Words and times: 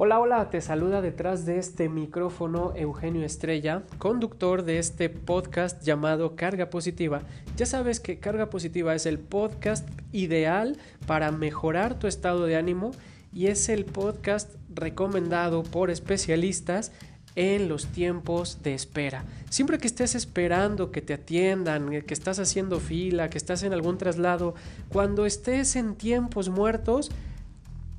Hola, 0.00 0.20
hola, 0.20 0.48
te 0.48 0.60
saluda 0.60 1.00
detrás 1.02 1.44
de 1.44 1.58
este 1.58 1.88
micrófono 1.88 2.72
Eugenio 2.76 3.24
Estrella, 3.24 3.82
conductor 3.98 4.62
de 4.62 4.78
este 4.78 5.10
podcast 5.10 5.82
llamado 5.82 6.36
Carga 6.36 6.70
Positiva. 6.70 7.22
Ya 7.56 7.66
sabes 7.66 7.98
que 7.98 8.20
Carga 8.20 8.48
Positiva 8.48 8.94
es 8.94 9.06
el 9.06 9.18
podcast 9.18 9.88
ideal 10.12 10.78
para 11.08 11.32
mejorar 11.32 11.98
tu 11.98 12.06
estado 12.06 12.46
de 12.46 12.54
ánimo 12.54 12.92
y 13.32 13.48
es 13.48 13.68
el 13.68 13.86
podcast 13.86 14.54
recomendado 14.72 15.64
por 15.64 15.90
especialistas 15.90 16.92
en 17.34 17.68
los 17.68 17.88
tiempos 17.88 18.62
de 18.62 18.74
espera. 18.74 19.24
Siempre 19.50 19.78
que 19.78 19.88
estés 19.88 20.14
esperando 20.14 20.92
que 20.92 21.02
te 21.02 21.14
atiendan, 21.14 22.02
que 22.02 22.14
estás 22.14 22.38
haciendo 22.38 22.78
fila, 22.78 23.30
que 23.30 23.38
estás 23.38 23.64
en 23.64 23.72
algún 23.72 23.98
traslado, 23.98 24.54
cuando 24.90 25.26
estés 25.26 25.74
en 25.74 25.96
tiempos 25.96 26.50
muertos, 26.50 27.10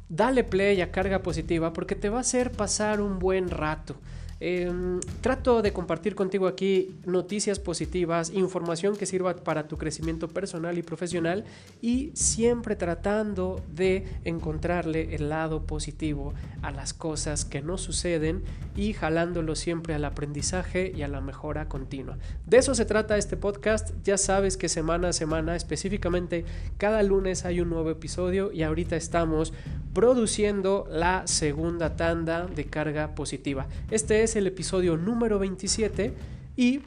dale 0.10 0.44
play 0.44 0.82
a 0.82 0.92
carga 0.92 1.22
positiva 1.22 1.72
porque 1.72 1.96
te 1.96 2.10
va 2.10 2.18
a 2.18 2.22
hacer 2.22 2.52
pasar 2.52 3.00
un 3.00 3.20
buen 3.20 3.50
rato. 3.50 3.96
Em, 4.42 5.02
trato 5.20 5.62
de 5.62 5.74
compartir 5.74 6.16
contigo 6.16 6.48
aquí 6.48 6.96
noticias 7.06 7.60
positivas, 7.60 8.32
información 8.34 8.96
que 8.96 9.06
sirva 9.06 9.36
para 9.36 9.68
tu 9.68 9.78
crecimiento 9.78 10.30
personal 10.30 10.78
y 10.78 10.82
profesional 10.82 11.44
y 11.82 12.12
siempre 12.14 12.78
tratando 12.78 13.62
de 13.76 14.06
encontrarle 14.24 15.14
el 15.14 15.28
lado 15.28 15.64
positivo 15.66 16.34
a 16.62 16.72
las 16.72 16.94
cosas 16.94 17.44
que 17.44 17.62
no 17.62 17.78
suceden 17.78 18.44
y 18.78 18.94
jalándolo 18.94 19.58
siempre 19.58 19.94
al 19.94 20.06
aprendizaje 20.06 20.94
y 20.96 21.02
a 21.02 21.10
la 21.10 21.20
mejora 21.20 21.68
continua. 21.68 22.18
De 22.46 22.60
eso 22.60 22.76
se 22.76 22.86
trata 22.86 23.18
este 23.18 23.36
podcast. 23.36 23.92
Ya 24.06 24.18
sabes 24.18 24.56
que 24.56 24.70
semana 24.70 25.10
a 25.10 25.14
semana, 25.14 25.58
específicamente 25.58 26.46
cada 26.78 27.04
lunes 27.04 27.44
hay 27.44 27.60
un 27.60 27.70
nuevo 27.70 27.90
episodio 27.90 28.54
y 28.54 28.64
ahorita 28.64 28.96
estamos 28.96 29.52
produciendo 29.94 30.88
la 30.90 31.28
segunda 31.28 31.98
tanda 31.98 32.46
de 32.46 32.66
carga 32.66 33.16
positiva. 33.16 33.68
Este 33.92 34.24
es 34.24 34.29
el 34.36 34.48
episodio 34.48 34.98
número 34.98 35.40
27 35.40 36.14
y 36.56 36.82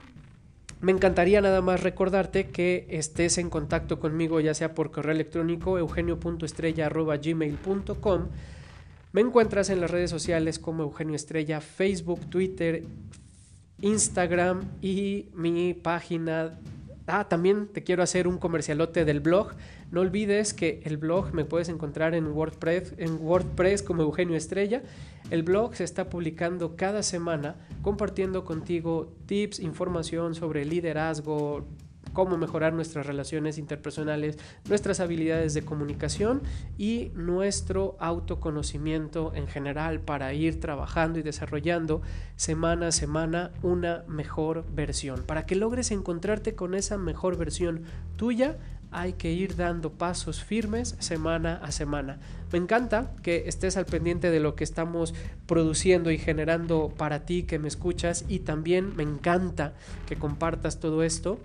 me 0.81 0.93
encantaría 0.93 1.41
nada 1.41 1.63
más 1.63 1.83
recordarte 1.83 2.51
que 2.51 2.87
estés 2.91 3.39
en 3.39 3.51
contacto 3.51 4.01
conmigo 4.01 4.41
ya 4.41 4.55
sea 4.55 4.75
por 4.75 4.91
correo 4.91 5.13
electrónico 5.13 5.79
eugenio.estrella.gmail.com 5.79 8.27
Me 9.13 9.21
encuentras 9.21 9.71
en 9.71 9.81
las 9.81 9.91
redes 9.91 10.11
sociales 10.11 10.59
como 10.59 10.83
Eugenio 10.83 11.15
Estrella, 11.15 11.61
Facebook, 11.61 12.29
Twitter, 12.29 12.83
Instagram 13.81 14.65
y 14.81 15.29
mi 15.35 15.75
página 15.75 16.59
Ah, 17.15 17.29
también 17.29 17.69
te 17.69 17.83
quiero 17.85 18.03
hacer 18.03 18.27
un 18.27 18.39
comercialote 18.39 19.05
del 19.05 19.21
blog. 19.21 19.53
No 19.91 20.01
olvides 20.01 20.55
que 20.55 20.81
el 20.85 20.97
blog 20.97 21.35
me 21.35 21.45
puedes 21.45 21.69
encontrar 21.69 22.15
en 22.15 22.27
WordPress, 22.29 22.95
en 22.97 23.19
WordPress 23.21 23.83
como 23.83 24.01
Eugenio 24.01 24.35
Estrella. 24.35 24.83
El 25.29 25.43
blog 25.43 25.77
se 25.77 25.85
está 25.85 26.09
publicando 26.09 26.75
cada 26.75 27.03
semana 27.03 27.57
compartiendo 27.83 28.47
contigo 28.47 29.13
tips, 29.27 29.61
información 29.61 30.35
sobre 30.35 30.65
liderazgo, 30.65 31.67
cómo 32.13 32.37
mejorar 32.37 32.73
nuestras 32.73 33.07
relaciones 33.07 33.59
interpersonales, 33.59 34.39
nuestras 34.69 35.01
habilidades 35.01 35.55
de 35.55 35.63
comunicación 35.63 36.43
y 36.79 37.11
nuestro 37.15 37.97
autoconocimiento 38.01 39.33
en 39.35 39.47
general 39.49 40.01
para 40.01 40.33
ir 40.35 40.61
trabajando 40.61 41.19
y 41.19 41.23
desarrollando 41.23 42.03
semana 42.37 42.89
a 42.89 42.93
semana 42.93 43.53
una 43.63 44.05
mejor 44.09 44.65
versión. 44.75 45.23
Para 45.23 45.47
que 45.47 45.57
logres 45.57 45.91
encontrarte 45.91 46.55
con 46.55 46.75
esa 46.75 46.99
mejor 46.99 47.37
versión 47.37 47.83
tuya, 48.17 48.59
hay 48.93 49.15
que 49.15 49.33
ir 49.33 49.57
dando 49.57 49.93
pasos 49.93 50.45
firmes 50.45 50.97
semana 50.99 51.59
a 51.63 51.73
semana. 51.73 52.19
Me 52.53 52.59
encanta 52.59 53.13
que 53.23 53.45
estés 53.47 53.77
al 53.79 53.87
pendiente 53.87 54.31
de 54.31 54.39
lo 54.39 54.55
que 54.55 54.65
estamos 54.65 55.15
produciendo 55.47 56.11
y 56.11 56.19
generando 56.19 56.93
para 56.97 57.25
ti 57.25 57.45
que 57.45 57.59
me 57.59 57.69
escuchas 57.69 58.27
y 58.29 58.41
también 58.41 58.95
me 58.95 59.03
encanta 59.03 59.73
que 60.07 60.17
compartas 60.17 60.79
todo 60.79 61.03
esto 61.03 61.41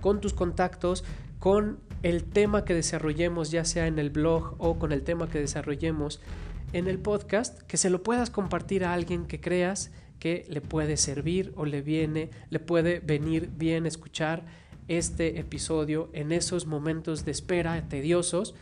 con 0.00 0.20
tus 0.20 0.34
contactos, 0.34 1.04
con 1.38 1.78
el 2.02 2.24
tema 2.24 2.64
que 2.64 2.74
desarrollemos, 2.74 3.50
ya 3.50 3.64
sea 3.64 3.86
en 3.86 3.98
el 3.98 4.10
blog 4.10 4.54
o 4.58 4.78
con 4.78 4.92
el 4.92 5.02
tema 5.02 5.28
que 5.28 5.40
desarrollemos 5.40 6.20
en 6.72 6.86
el 6.86 6.98
podcast, 6.98 7.60
que 7.62 7.76
se 7.76 7.90
lo 7.90 8.02
puedas 8.02 8.30
compartir 8.30 8.84
a 8.84 8.92
alguien 8.92 9.26
que 9.26 9.40
creas 9.40 9.90
que 10.18 10.44
le 10.48 10.60
puede 10.60 10.96
servir 10.96 11.52
o 11.56 11.64
le 11.64 11.80
viene, 11.80 12.30
le 12.50 12.58
puede 12.58 13.00
venir 13.00 13.50
bien 13.56 13.86
escuchar 13.86 14.44
este 14.88 15.38
episodio 15.38 16.08
en 16.12 16.32
esos 16.32 16.66
momentos 16.66 17.24
de 17.24 17.30
espera 17.30 17.88
tediosos 17.88 18.54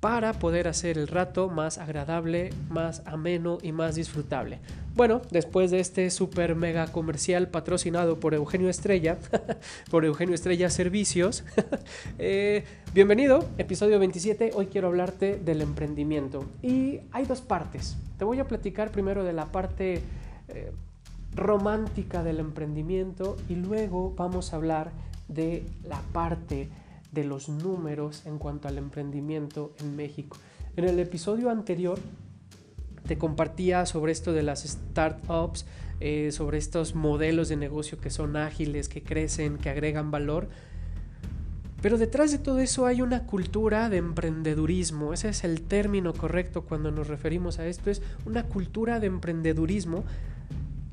para 0.00 0.32
poder 0.32 0.66
hacer 0.66 0.96
el 0.96 1.08
rato 1.08 1.50
más 1.50 1.76
agradable, 1.76 2.50
más 2.70 3.02
ameno 3.04 3.58
y 3.62 3.72
más 3.72 3.94
disfrutable. 3.94 4.58
Bueno, 4.96 5.20
después 5.30 5.70
de 5.70 5.80
este 5.80 6.10
super 6.10 6.54
mega 6.54 6.86
comercial 6.88 7.48
patrocinado 7.48 8.18
por 8.18 8.32
Eugenio 8.34 8.70
Estrella, 8.70 9.18
por 9.90 10.06
Eugenio 10.06 10.34
Estrella 10.34 10.70
Servicios, 10.70 11.44
eh, 12.18 12.64
bienvenido, 12.94 13.46
episodio 13.58 13.98
27, 13.98 14.52
hoy 14.54 14.66
quiero 14.66 14.88
hablarte 14.88 15.36
del 15.36 15.60
emprendimiento. 15.60 16.46
Y 16.62 17.00
hay 17.12 17.26
dos 17.26 17.42
partes. 17.42 17.96
Te 18.18 18.24
voy 18.24 18.40
a 18.40 18.48
platicar 18.48 18.90
primero 18.90 19.22
de 19.22 19.34
la 19.34 19.46
parte 19.46 20.00
eh, 20.48 20.72
romántica 21.34 22.22
del 22.22 22.40
emprendimiento 22.40 23.36
y 23.50 23.54
luego 23.54 24.14
vamos 24.16 24.52
a 24.52 24.56
hablar 24.56 24.92
de 25.28 25.64
la 25.84 26.00
parte 26.12 26.68
de 27.12 27.24
los 27.24 27.48
números 27.48 28.24
en 28.26 28.38
cuanto 28.38 28.68
al 28.68 28.78
emprendimiento 28.78 29.72
en 29.80 29.96
México. 29.96 30.36
En 30.76 30.84
el 30.84 30.98
episodio 30.98 31.50
anterior 31.50 31.98
te 33.06 33.18
compartía 33.18 33.86
sobre 33.86 34.12
esto 34.12 34.32
de 34.32 34.42
las 34.42 34.62
startups, 34.62 35.66
eh, 35.98 36.30
sobre 36.32 36.58
estos 36.58 36.94
modelos 36.94 37.48
de 37.48 37.56
negocio 37.56 37.98
que 37.98 38.10
son 38.10 38.36
ágiles, 38.36 38.88
que 38.88 39.02
crecen, 39.02 39.58
que 39.58 39.68
agregan 39.68 40.10
valor. 40.10 40.48
Pero 41.82 41.98
detrás 41.98 42.30
de 42.30 42.38
todo 42.38 42.60
eso 42.60 42.86
hay 42.86 43.02
una 43.02 43.26
cultura 43.26 43.88
de 43.88 43.96
emprendedurismo. 43.96 45.12
Ese 45.12 45.30
es 45.30 45.44
el 45.44 45.62
término 45.62 46.12
correcto 46.12 46.62
cuando 46.62 46.90
nos 46.90 47.08
referimos 47.08 47.58
a 47.58 47.66
esto. 47.66 47.90
Es 47.90 48.02
una 48.26 48.44
cultura 48.44 49.00
de 49.00 49.06
emprendedurismo. 49.06 50.04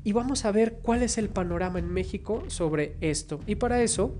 Y 0.02 0.12
vamos 0.12 0.44
a 0.44 0.52
ver 0.52 0.78
cuál 0.82 1.02
es 1.02 1.18
el 1.18 1.28
panorama 1.28 1.78
en 1.78 1.92
México 1.92 2.42
sobre 2.48 2.96
esto. 3.00 3.40
Y 3.46 3.56
para 3.56 3.82
eso 3.82 4.14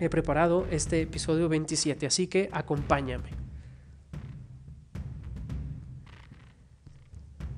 he 0.00 0.08
preparado 0.08 0.66
este 0.70 1.02
episodio 1.02 1.48
27, 1.48 2.06
así 2.06 2.26
que 2.26 2.48
acompáñame. 2.52 3.30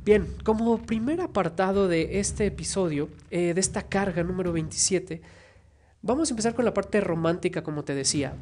Bien, 0.04 0.26
como 0.44 0.78
primer 0.78 1.20
apartado 1.20 1.86
de 1.86 2.20
este 2.20 2.46
episodio, 2.46 3.08
eh, 3.30 3.52
de 3.52 3.60
esta 3.60 3.82
carga 3.82 4.22
número 4.22 4.52
27, 4.52 5.20
vamos 6.00 6.30
a 6.30 6.32
empezar 6.32 6.54
con 6.54 6.64
la 6.64 6.72
parte 6.72 7.00
romántica, 7.00 7.62
como 7.62 7.84
te 7.84 7.94
decía. 7.94 8.34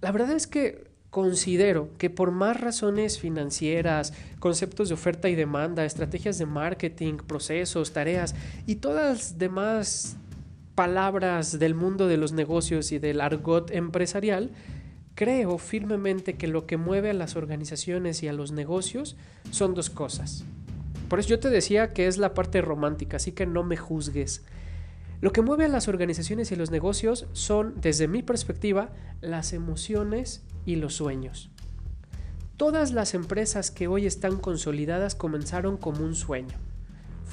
La 0.00 0.10
verdad 0.10 0.32
es 0.32 0.48
que 0.48 0.88
considero 1.10 1.90
que 1.96 2.10
por 2.10 2.32
más 2.32 2.60
razones 2.60 3.18
financieras, 3.18 4.12
conceptos 4.40 4.88
de 4.88 4.94
oferta 4.94 5.28
y 5.28 5.36
demanda, 5.36 5.84
estrategias 5.84 6.38
de 6.38 6.46
marketing, 6.46 7.18
procesos, 7.18 7.92
tareas 7.92 8.34
y 8.66 8.76
todas 8.76 9.16
las 9.16 9.38
demás 9.38 10.16
palabras 10.78 11.58
del 11.58 11.74
mundo 11.74 12.06
de 12.06 12.16
los 12.16 12.30
negocios 12.30 12.92
y 12.92 13.00
del 13.00 13.20
argot 13.20 13.72
empresarial, 13.72 14.52
creo 15.16 15.58
firmemente 15.58 16.36
que 16.36 16.46
lo 16.46 16.66
que 16.66 16.76
mueve 16.76 17.10
a 17.10 17.14
las 17.14 17.34
organizaciones 17.34 18.22
y 18.22 18.28
a 18.28 18.32
los 18.32 18.52
negocios 18.52 19.16
son 19.50 19.74
dos 19.74 19.90
cosas. 19.90 20.44
Por 21.08 21.18
eso 21.18 21.30
yo 21.30 21.40
te 21.40 21.50
decía 21.50 21.92
que 21.92 22.06
es 22.06 22.16
la 22.16 22.32
parte 22.32 22.60
romántica, 22.60 23.16
así 23.16 23.32
que 23.32 23.44
no 23.44 23.64
me 23.64 23.76
juzgues. 23.76 24.44
Lo 25.20 25.32
que 25.32 25.42
mueve 25.42 25.64
a 25.64 25.68
las 25.68 25.88
organizaciones 25.88 26.52
y 26.52 26.54
los 26.54 26.70
negocios 26.70 27.26
son, 27.32 27.74
desde 27.80 28.06
mi 28.06 28.22
perspectiva, 28.22 28.90
las 29.20 29.52
emociones 29.52 30.44
y 30.64 30.76
los 30.76 30.94
sueños. 30.94 31.50
Todas 32.56 32.92
las 32.92 33.14
empresas 33.14 33.72
que 33.72 33.88
hoy 33.88 34.06
están 34.06 34.36
consolidadas 34.36 35.16
comenzaron 35.16 35.76
como 35.76 36.04
un 36.04 36.14
sueño 36.14 36.56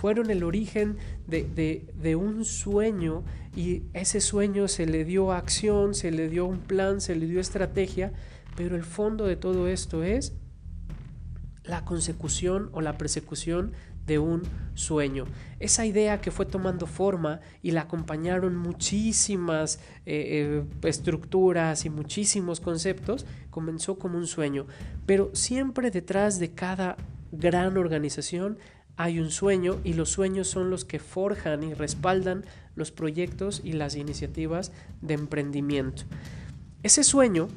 fueron 0.05 0.29
el 0.29 0.43
origen 0.43 0.97
de, 1.25 2.15
un 2.15 2.45
sueño 2.45 3.23
y 3.55 3.85
ese 3.93 4.21
sueño 4.21 4.67
se 4.67 4.85
le 4.85 5.03
dio 5.03 5.31
acción, 5.31 5.95
se 5.95 6.11
le 6.11 6.29
dio 6.29 6.45
un 6.45 6.59
plan, 6.59 7.01
se 7.01 7.15
le 7.15 7.25
dio 7.25 7.39
estrategia, 7.39 8.13
pero 8.55 8.75
el 8.75 8.83
fondo 8.83 9.25
de 9.25 9.35
todo 9.35 9.67
esto 9.67 10.03
es 10.03 10.33
la 11.63 11.85
consecución 11.85 12.69
o 12.73 12.81
la 12.81 12.99
persecución 12.99 13.71
de 14.05 14.19
un 14.19 14.43
sueño. 14.75 15.25
Esa 15.59 15.87
idea 15.87 16.21
que 16.21 16.29
fue 16.29 16.45
tomando 16.45 16.85
forma 16.85 17.39
y 17.63 17.71
la 17.71 17.81
acompañaron 17.81 18.55
muchísimas 18.55 19.79
eh, 20.05 20.61
eh, 20.85 20.87
estructuras 20.87 21.83
y 21.85 21.89
muchísimos 21.89 22.59
conceptos, 22.59 23.25
comenzó 23.49 23.97
como 23.97 24.19
un 24.19 24.27
sueño. 24.27 24.67
Pero 25.07 25.31
siempre 25.33 25.89
detrás 25.89 26.37
de 26.37 26.51
cada 26.51 26.95
gran 27.31 27.75
organización 27.75 28.59
hay 28.97 29.19
un 29.19 29.31
sueño 29.31 29.79
y 29.83 29.93
los 29.93 30.09
sueños 30.09 30.47
son 30.47 30.69
los 30.69 30.85
que 30.85 30.99
forjan 30.99 31.63
y 31.63 31.73
respaldan 31.73 32.45
los 32.75 32.91
proyectos 32.91 33.61
y 33.63 33.73
las 33.73 33.95
iniciativas 33.95 34.71
de 35.01 35.13
emprendimiento. 35.13 36.03
Ese 36.83 37.03
sueño 37.03 37.47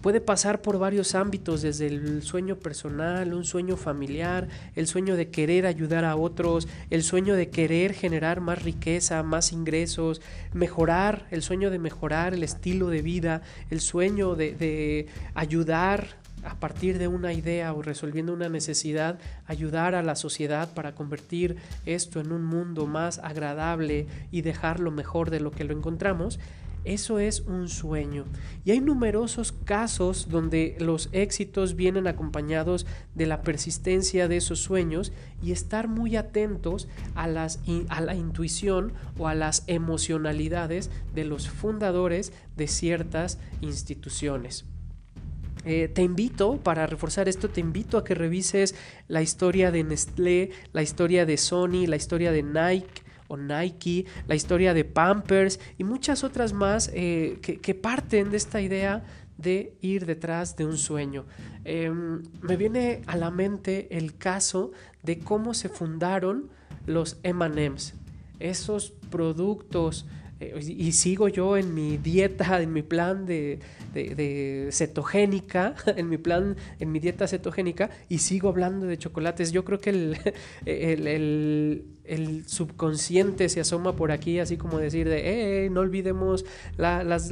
Puede 0.00 0.22
pasar 0.22 0.62
por 0.62 0.78
varios 0.78 1.14
ámbitos, 1.14 1.60
desde 1.60 1.86
el 1.86 2.22
sueño 2.22 2.56
personal, 2.56 3.34
un 3.34 3.44
sueño 3.44 3.76
familiar, 3.76 4.48
el 4.74 4.86
sueño 4.86 5.14
de 5.14 5.28
querer 5.28 5.66
ayudar 5.66 6.06
a 6.06 6.16
otros, 6.16 6.68
el 6.88 7.02
sueño 7.02 7.34
de 7.34 7.50
querer 7.50 7.92
generar 7.92 8.40
más 8.40 8.62
riqueza, 8.62 9.22
más 9.22 9.52
ingresos, 9.52 10.22
mejorar, 10.54 11.26
el 11.30 11.42
sueño 11.42 11.68
de 11.68 11.78
mejorar 11.78 12.32
el 12.32 12.42
estilo 12.42 12.88
de 12.88 13.02
vida, 13.02 13.42
el 13.68 13.82
sueño 13.82 14.36
de, 14.36 14.54
de 14.54 15.06
ayudar 15.34 16.19
a 16.44 16.58
partir 16.58 16.98
de 16.98 17.08
una 17.08 17.32
idea 17.32 17.72
o 17.72 17.82
resolviendo 17.82 18.32
una 18.32 18.48
necesidad, 18.48 19.18
ayudar 19.46 19.94
a 19.94 20.02
la 20.02 20.16
sociedad 20.16 20.72
para 20.74 20.94
convertir 20.94 21.56
esto 21.86 22.20
en 22.20 22.32
un 22.32 22.44
mundo 22.44 22.86
más 22.86 23.18
agradable 23.18 24.06
y 24.30 24.42
dejarlo 24.42 24.90
mejor 24.90 25.30
de 25.30 25.40
lo 25.40 25.50
que 25.50 25.64
lo 25.64 25.72
encontramos, 25.72 26.38
eso 26.84 27.18
es 27.18 27.40
un 27.40 27.68
sueño. 27.68 28.24
Y 28.64 28.70
hay 28.70 28.80
numerosos 28.80 29.52
casos 29.52 30.28
donde 30.30 30.76
los 30.80 31.10
éxitos 31.12 31.76
vienen 31.76 32.06
acompañados 32.06 32.86
de 33.14 33.26
la 33.26 33.42
persistencia 33.42 34.28
de 34.28 34.38
esos 34.38 34.60
sueños 34.60 35.12
y 35.42 35.52
estar 35.52 35.88
muy 35.88 36.16
atentos 36.16 36.88
a, 37.14 37.26
las, 37.26 37.60
a 37.88 38.00
la 38.00 38.14
intuición 38.14 38.94
o 39.18 39.28
a 39.28 39.34
las 39.34 39.64
emocionalidades 39.66 40.90
de 41.14 41.24
los 41.24 41.50
fundadores 41.50 42.32
de 42.56 42.66
ciertas 42.66 43.38
instituciones. 43.60 44.64
Eh, 45.64 45.88
te 45.88 46.02
invito, 46.02 46.56
para 46.56 46.86
reforzar 46.86 47.28
esto, 47.28 47.50
te 47.50 47.60
invito 47.60 47.98
a 47.98 48.04
que 48.04 48.14
revises 48.14 48.74
la 49.08 49.22
historia 49.22 49.70
de 49.70 49.84
Nestlé, 49.84 50.50
la 50.72 50.82
historia 50.82 51.26
de 51.26 51.36
Sony, 51.36 51.86
la 51.86 51.96
historia 51.96 52.32
de 52.32 52.42
Nike 52.42 53.02
o 53.28 53.36
Nike, 53.36 54.06
la 54.26 54.34
historia 54.34 54.74
de 54.74 54.84
Pampers 54.84 55.60
y 55.78 55.84
muchas 55.84 56.24
otras 56.24 56.52
más 56.52 56.90
eh, 56.94 57.38
que, 57.42 57.74
parten 57.74 58.30
de 58.30 58.36
esta 58.36 58.60
idea 58.60 59.04
de 59.36 59.74
ir 59.80 60.06
detrás 60.06 60.56
de 60.56 60.66
un 60.66 60.76
sueño. 60.76 61.26
Em, 61.64 62.22
me 62.42 62.56
viene 62.56 63.02
a 63.06 63.16
la 63.16 63.30
mente 63.30 63.86
el 63.96 64.16
caso 64.16 64.72
de 65.02 65.18
cómo 65.18 65.54
se 65.54 65.68
fundaron 65.68 66.48
los 66.86 67.18
MMs, 67.22 67.94
esos 68.38 68.90
productos 69.10 70.06
eh, 70.40 70.58
y 70.58 70.92
sigo 70.92 71.28
yo 71.28 71.56
en 71.56 71.74
mi 71.74 71.98
dieta, 71.98 72.60
en 72.60 72.72
mi 72.72 72.82
plan 72.82 73.26
de, 73.26 73.60
cetogénica, 74.70 75.74
en 75.96 76.08
mi 76.08 76.18
plan, 76.18 76.56
en 76.78 76.92
mi 76.92 76.98
dieta 77.00 77.26
cetogénica, 77.26 77.90
y 78.08 78.18
sigo 78.18 78.48
hablando 78.48 78.86
de 78.86 78.98
chocolates. 78.98 79.52
Yo 79.52 79.64
creo 79.64 79.80
que 79.80 79.90
el 79.90 80.16
el 80.66 81.84
subconsciente 82.46 83.48
se 83.48 83.60
asoma 83.60 83.94
por 83.94 84.12
aquí, 84.12 84.38
así 84.38 84.56
como 84.56 84.78
decir 84.78 85.08
de, 85.08 85.64
eh, 85.64 85.70
no 85.70 85.80
olvidemos 85.80 86.44
las, 86.76 87.30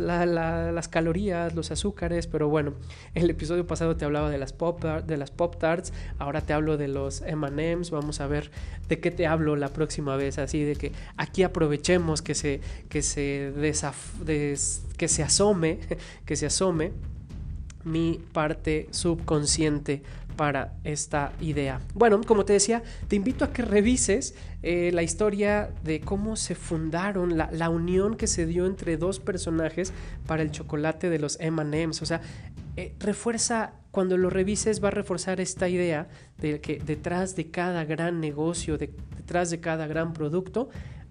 calorías, 0.88 1.54
los 1.54 1.70
azúcares, 1.70 2.26
pero 2.26 2.48
bueno, 2.48 2.74
el 3.14 3.28
episodio 3.30 3.66
pasado 3.66 3.96
te 3.96 4.04
hablaba 4.04 4.30
de 4.30 4.38
las 4.38 4.52
Pop, 4.52 4.84
de 4.84 5.16
las 5.16 5.30
pop 5.30 5.56
Tarts, 5.58 5.92
ahora 6.18 6.40
te 6.40 6.52
hablo 6.52 6.76
de 6.76 6.88
los 6.88 7.22
M&M's, 7.22 7.90
vamos 7.90 8.20
a 8.20 8.26
ver 8.26 8.50
de 8.88 9.00
qué 9.00 9.10
te 9.10 9.26
hablo 9.26 9.56
la 9.56 9.68
próxima 9.68 10.16
vez, 10.16 10.38
así 10.38 10.62
de 10.62 10.76
que 10.76 10.92
aquí 11.16 11.42
aprovechemos 11.42 12.22
que 12.22 12.34
se, 12.34 12.60
que 12.88 13.02
se, 13.02 13.52
que 14.96 15.08
se 15.08 15.22
asome, 15.22 15.78
que 16.26 16.36
se 16.36 16.46
asome 16.46 16.92
mi 17.84 18.20
parte 18.32 18.88
subconsciente 18.90 20.02
para 20.38 20.74
esta 20.84 21.32
idea. 21.40 21.80
Bueno, 21.94 22.20
como 22.22 22.44
te 22.44 22.52
decía, 22.52 22.84
te 23.08 23.16
invito 23.16 23.44
a 23.44 23.52
que 23.52 23.62
revises 23.62 24.36
eh, 24.62 24.92
la 24.94 25.02
historia 25.02 25.70
de 25.82 26.00
cómo 26.00 26.36
se 26.36 26.54
fundaron, 26.54 27.36
la, 27.36 27.70
unión 27.70 28.16
que 28.16 28.28
se 28.28 28.46
dio 28.46 28.64
entre 28.66 28.96
dos 28.96 29.18
personajes 29.18 29.92
para 30.28 30.42
el 30.42 30.52
chocolate 30.52 31.10
de 31.10 31.18
los 31.18 31.40
MMs. 31.40 32.02
O 32.02 32.06
sea, 32.06 32.20
eh, 32.76 32.94
refuerza, 33.00 33.72
cuando 33.90 34.16
lo 34.16 34.30
revises, 34.30 34.82
va 34.82 34.88
a 34.88 34.92
reforzar 34.92 35.40
esta 35.40 35.68
idea 35.68 36.06
de 36.40 36.60
que 36.60 36.78
detrás 36.78 37.34
de 37.34 37.50
cada 37.50 37.84
gran 37.84 38.20
negocio, 38.20 38.78
detrás 38.78 39.50
de 39.50 39.58
cada 39.58 39.88
gran 39.88 40.12
producto, 40.12 40.68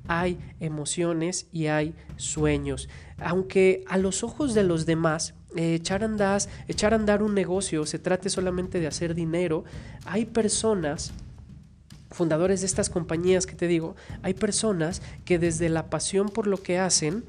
hay 0.07 0.39
emociones 0.61 1.47
y 1.51 1.67
hay 1.67 1.93
sueños. 2.15 2.87
Aunque 3.17 3.83
a 3.89 3.97
los 3.97 4.23
ojos 4.23 4.53
de 4.53 4.63
los 4.63 4.85
demás, 4.85 5.33
echar, 5.55 6.07
echar 6.67 6.93
a 6.93 6.95
andar 6.95 7.23
un 7.23 7.33
negocio 7.33 7.85
se 7.85 7.99
trate 7.99 8.29
solamente 8.29 8.79
de 8.79 8.87
hacer 8.87 9.15
dinero, 9.15 9.63
hay 10.05 10.25
personas 10.25 11.13
fundadores 12.11 12.61
de 12.61 12.67
estas 12.67 12.89
compañías 12.89 13.45
que 13.45 13.55
te 13.55 13.67
digo, 13.67 13.95
hay 14.23 14.33
personas 14.33 15.01
que 15.25 15.39
desde 15.39 15.69
la 15.69 15.89
pasión 15.89 16.29
por 16.29 16.47
lo 16.47 16.61
que 16.61 16.79
hacen, 16.79 17.23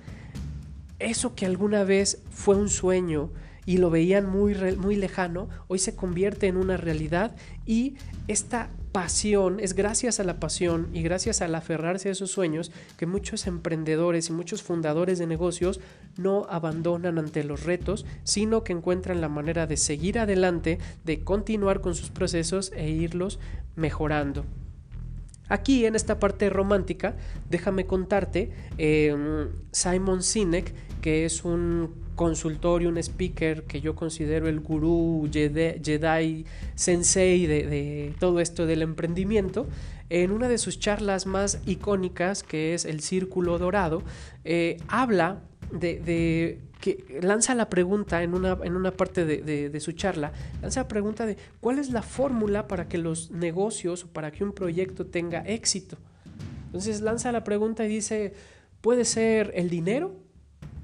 eso 0.99 1.35
que 1.35 1.47
alguna 1.47 1.85
vez 1.85 2.23
fue 2.31 2.57
un 2.57 2.69
sueño 2.69 3.31
y 3.67 3.79
lo 3.79 3.91
veían 3.91 4.27
muy, 4.27 4.55
muy 4.77 4.97
lejano, 4.97 5.49
hoy 5.67 5.79
se 5.79 5.95
convierte 5.95 6.47
en 6.47 6.57
una 6.57 6.77
realidad 6.77 7.37
y 7.67 7.97
esta 8.27 8.71
pasión, 8.93 9.61
es 9.61 9.75
gracias 9.75 10.21
a 10.21 10.25
la 10.25 10.41
pasión 10.41 10.89
y 10.93 11.03
gracias 11.03 11.43
al 11.43 11.55
aferrarse 11.55 12.09
a 12.09 12.13
esos 12.13 12.31
sueños 12.31 12.73
que 12.97 13.07
muchos 13.07 13.47
emprendedores 13.47 14.29
y 14.29 14.33
muchos 14.33 14.63
fundadores 14.63 15.19
de 15.19 15.27
negocios 15.27 15.81
no 16.17 16.47
abandonan 16.49 17.19
ante 17.19 17.45
los 17.45 17.65
retos, 17.65 18.07
sino 18.25 18.65
que 18.65 18.73
encuentran 18.73 19.21
la 19.21 19.29
manera 19.29 19.67
de 19.67 19.77
seguir 19.77 20.19
adelante, 20.19 20.79
de 21.05 21.23
continuar 21.25 21.81
con 21.81 21.95
sus 21.95 22.11
procesos 22.11 22.73
e 22.75 22.91
irlos 22.91 23.39
mejorando. 23.77 24.45
Aquí 25.49 25.87
en 25.87 25.95
esta 25.95 26.19
parte 26.19 26.51
romántica, 26.51 27.17
déjame 27.49 27.87
contarte, 27.87 28.51
em, 28.77 29.49
Simon 29.73 30.23
Sinek, 30.23 30.75
que 31.01 31.25
es 31.25 31.45
un 31.45 32.09
consultor 32.17 32.83
y 32.83 32.87
un 32.87 32.99
speaker 32.99 33.63
que 33.63 33.81
yo 33.81 33.95
considero 33.95 34.49
el 34.49 34.61
gurú 34.61 35.29
Jedi, 35.33 36.45
sensei 36.75 37.47
de, 37.47 38.13
todo 38.19 38.41
esto 38.41 38.67
del 38.67 38.83
emprendimiento, 38.83 39.67
en 40.11 40.33
una 40.33 40.49
de 40.49 40.59
sus 40.59 40.81
charlas 40.81 41.27
más 41.27 41.61
icónicas, 41.65 42.43
que 42.43 42.75
es 42.75 42.85
el 42.85 43.01
Círculo 43.01 43.59
Dorado, 43.59 44.03
eh, 44.45 44.79
habla 44.89 45.43
de, 45.71 46.61
que 46.81 47.21
lanza 47.23 47.55
la 47.55 47.69
pregunta 47.69 48.23
en 48.23 48.35
una, 48.35 48.59
en 48.63 48.77
una 48.77 48.93
parte 48.93 49.25
de, 49.25 49.81
su 49.81 49.93
charla, 49.93 50.33
lanza 50.63 50.83
la 50.83 50.89
pregunta 50.89 51.27
de 51.27 51.37
cuál 51.61 51.79
es 51.79 51.91
la 51.91 52.03
fórmula 52.03 52.69
para 52.69 52.89
que 52.89 52.99
los 52.99 53.31
negocios 53.31 54.05
o 54.05 54.09
para 54.09 54.31
que 54.31 54.45
un 54.45 54.53
proyecto 54.53 55.07
tenga 55.07 55.41
éxito. 55.41 55.97
Entonces 56.67 57.01
lanza 57.01 57.33
la 57.33 57.45
pregunta 57.45 57.85
y 57.85 57.89
dice, 57.89 58.35
puede 58.81 59.05
ser 59.05 59.53
el 59.55 59.71
dinero, 59.71 60.15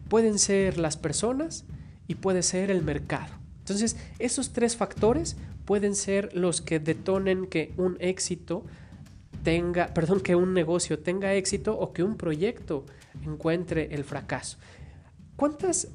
pueden 0.09 0.39
ser 0.39 0.79
las 0.79 0.97
personas 0.97 1.65
y 2.09 2.17
puede 2.17 2.43
ser 2.43 2.71
el 2.71 2.83
mercado. 2.83 3.35
Entonces, 3.61 3.97
esos 4.19 4.53
tres 4.53 4.76
factores 4.76 5.37
pueden 5.64 5.95
ser 5.95 6.37
los 6.37 6.61
que 6.61 6.79
detonen 6.79 7.47
que 7.47 7.73
un 7.79 7.97
éxito 7.99 8.64
tenga, 9.43 9.88
perdón, 9.95 10.21
que 10.21 10.35
un 10.35 10.53
negocio 10.53 10.99
tenga 10.99 11.35
éxito 11.35 11.79
o 11.79 11.93
que 11.93 12.03
un 12.03 12.17
proyecto 12.17 12.85
encuentre 13.25 13.94
el 13.94 14.04
fracaso. 14.04 14.59
¿Cuántas 15.37 15.88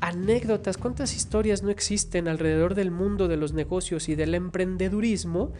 anécdotas, 0.00 0.78
cuántas 0.78 1.14
historias 1.14 1.62
no 1.62 1.70
existen 1.70 2.28
alrededor 2.28 2.74
del 2.74 2.90
mundo 2.90 3.28
de 3.28 3.36
los 3.36 3.52
negocios 3.52 4.08
y 4.08 4.14
del 4.14 4.34
emprendedurismo 4.34 5.52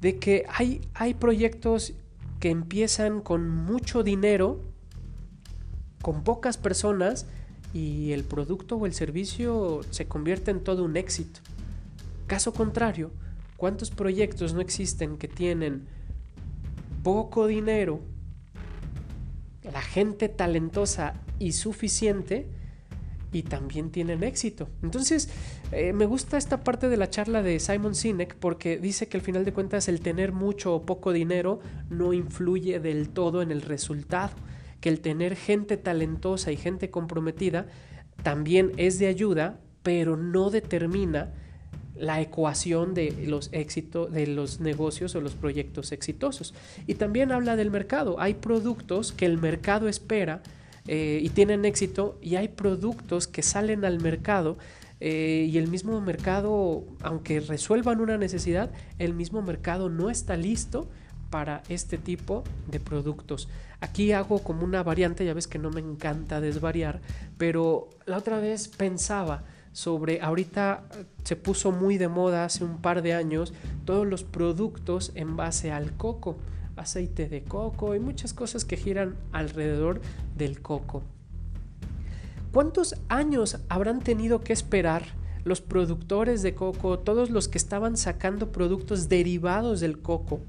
de 0.00 0.18
que 0.18 0.44
hay, 0.48 0.80
hay 0.94 1.14
proyectos 1.14 1.94
que 2.40 2.50
empiezan 2.50 3.20
con 3.20 3.48
mucho 3.48 4.02
dinero 4.02 4.60
con 6.02 6.22
pocas 6.22 6.56
personas 6.56 7.26
y 7.74 8.12
el 8.12 8.24
producto 8.24 8.76
o 8.76 8.86
el 8.86 8.94
servicio 8.94 9.80
se 9.90 10.06
convierte 10.06 10.50
en 10.50 10.62
todo 10.62 10.84
un 10.84 10.96
éxito. 10.96 11.40
Caso 12.26 12.52
contrario, 12.52 13.10
¿cuántos 13.56 13.90
proyectos 13.90 14.54
no 14.54 14.60
existen 14.60 15.18
que 15.18 15.28
tienen 15.28 15.86
poco 17.02 17.46
dinero, 17.46 18.00
la 19.72 19.82
gente 19.82 20.28
talentosa 20.28 21.14
y 21.38 21.52
suficiente 21.52 22.46
y 23.32 23.42
también 23.42 23.90
tienen 23.90 24.22
éxito? 24.22 24.68
Entonces, 24.82 25.28
eh, 25.72 25.92
me 25.92 26.06
gusta 26.06 26.38
esta 26.38 26.64
parte 26.64 26.88
de 26.88 26.96
la 26.96 27.10
charla 27.10 27.42
de 27.42 27.60
Simon 27.60 27.94
Sinek 27.94 28.36
porque 28.36 28.78
dice 28.78 29.08
que 29.08 29.16
al 29.16 29.22
final 29.22 29.44
de 29.44 29.52
cuentas 29.52 29.88
el 29.88 30.00
tener 30.00 30.32
mucho 30.32 30.74
o 30.74 30.86
poco 30.86 31.12
dinero 31.12 31.60
no 31.90 32.12
influye 32.12 32.80
del 32.80 33.10
todo 33.10 33.42
en 33.42 33.50
el 33.50 33.62
resultado 33.62 34.32
que 34.80 34.88
el 34.88 35.00
tener 35.00 35.36
gente 35.36 35.76
talentosa 35.76 36.52
y 36.52 36.56
gente 36.56 36.90
comprometida 36.90 37.66
también 38.22 38.72
es 38.76 38.98
de 38.98 39.06
ayuda, 39.06 39.60
pero 39.82 40.16
no 40.16 40.50
determina 40.50 41.32
la 41.98 42.20
ecuación 42.20 42.94
de 42.94 43.12
los 43.26 43.48
éxitos 43.52 44.12
de 44.12 44.26
los 44.26 44.60
negocios 44.60 45.14
o 45.14 45.20
los 45.20 45.34
proyectos 45.34 45.92
exitosos. 45.92 46.54
Y 46.86 46.94
también 46.94 47.32
habla 47.32 47.56
del 47.56 47.70
mercado. 47.70 48.20
Hay 48.20 48.34
productos 48.34 49.12
que 49.12 49.26
el 49.26 49.38
mercado 49.38 49.88
espera 49.88 50.42
eh, 50.86 51.20
y 51.22 51.28
tienen 51.30 51.64
éxito 51.64 52.18
y 52.22 52.36
hay 52.36 52.48
productos 52.48 53.26
que 53.26 53.42
salen 53.42 53.84
al 53.84 54.00
mercado 54.00 54.56
eh, 55.00 55.48
y 55.50 55.58
el 55.58 55.68
mismo 55.68 56.00
mercado, 56.00 56.84
aunque 57.02 57.40
resuelvan 57.40 58.00
una 58.00 58.18
necesidad, 58.18 58.70
el 58.98 59.14
mismo 59.14 59.42
mercado 59.42 59.88
no 59.88 60.10
está 60.10 60.36
listo 60.36 60.88
para 61.30 61.62
este 61.68 61.98
tipo 61.98 62.42
de 62.70 62.80
productos. 62.80 63.48
Aquí 63.80 64.12
hago 64.12 64.42
como 64.42 64.64
una 64.64 64.82
variante, 64.82 65.24
ya 65.24 65.34
ves 65.34 65.46
que 65.46 65.58
no 65.58 65.70
me 65.70 65.80
encanta 65.80 66.40
desvariar, 66.40 67.00
pero 67.36 67.90
la 68.06 68.16
otra 68.16 68.40
vez 68.40 68.68
pensaba 68.68 69.44
sobre, 69.78 70.20
ahorita 70.22 70.82
se 71.22 71.36
puso 71.36 71.70
muy 71.70 71.98
de 71.98 72.08
moda 72.08 72.44
hace 72.44 72.64
un 72.64 72.78
par 72.78 73.00
de 73.00 73.14
años, 73.14 73.54
todos 73.84 74.08
los 74.08 74.24
productos 74.24 75.12
en 75.14 75.36
base 75.36 75.70
al 75.70 75.96
coco, 75.96 76.36
aceite 76.74 77.28
de 77.28 77.44
coco 77.44 77.94
y 77.94 78.00
muchas 78.00 78.34
cosas 78.34 78.64
que 78.64 78.76
giran 78.76 79.14
alrededor 79.30 80.00
del 80.36 80.60
coco. 80.62 81.04
¿Cuántos 82.52 82.96
años 83.08 83.60
habrán 83.68 84.00
tenido 84.00 84.40
que 84.40 84.52
esperar 84.52 85.04
los 85.44 85.60
productores 85.60 86.42
de 86.42 86.56
coco, 86.56 86.98
todos 86.98 87.30
los 87.30 87.46
que 87.46 87.58
estaban 87.58 87.96
sacando 87.96 88.50
productos 88.50 89.08
derivados 89.08 89.78
del 89.78 90.00
coco? 90.00 90.40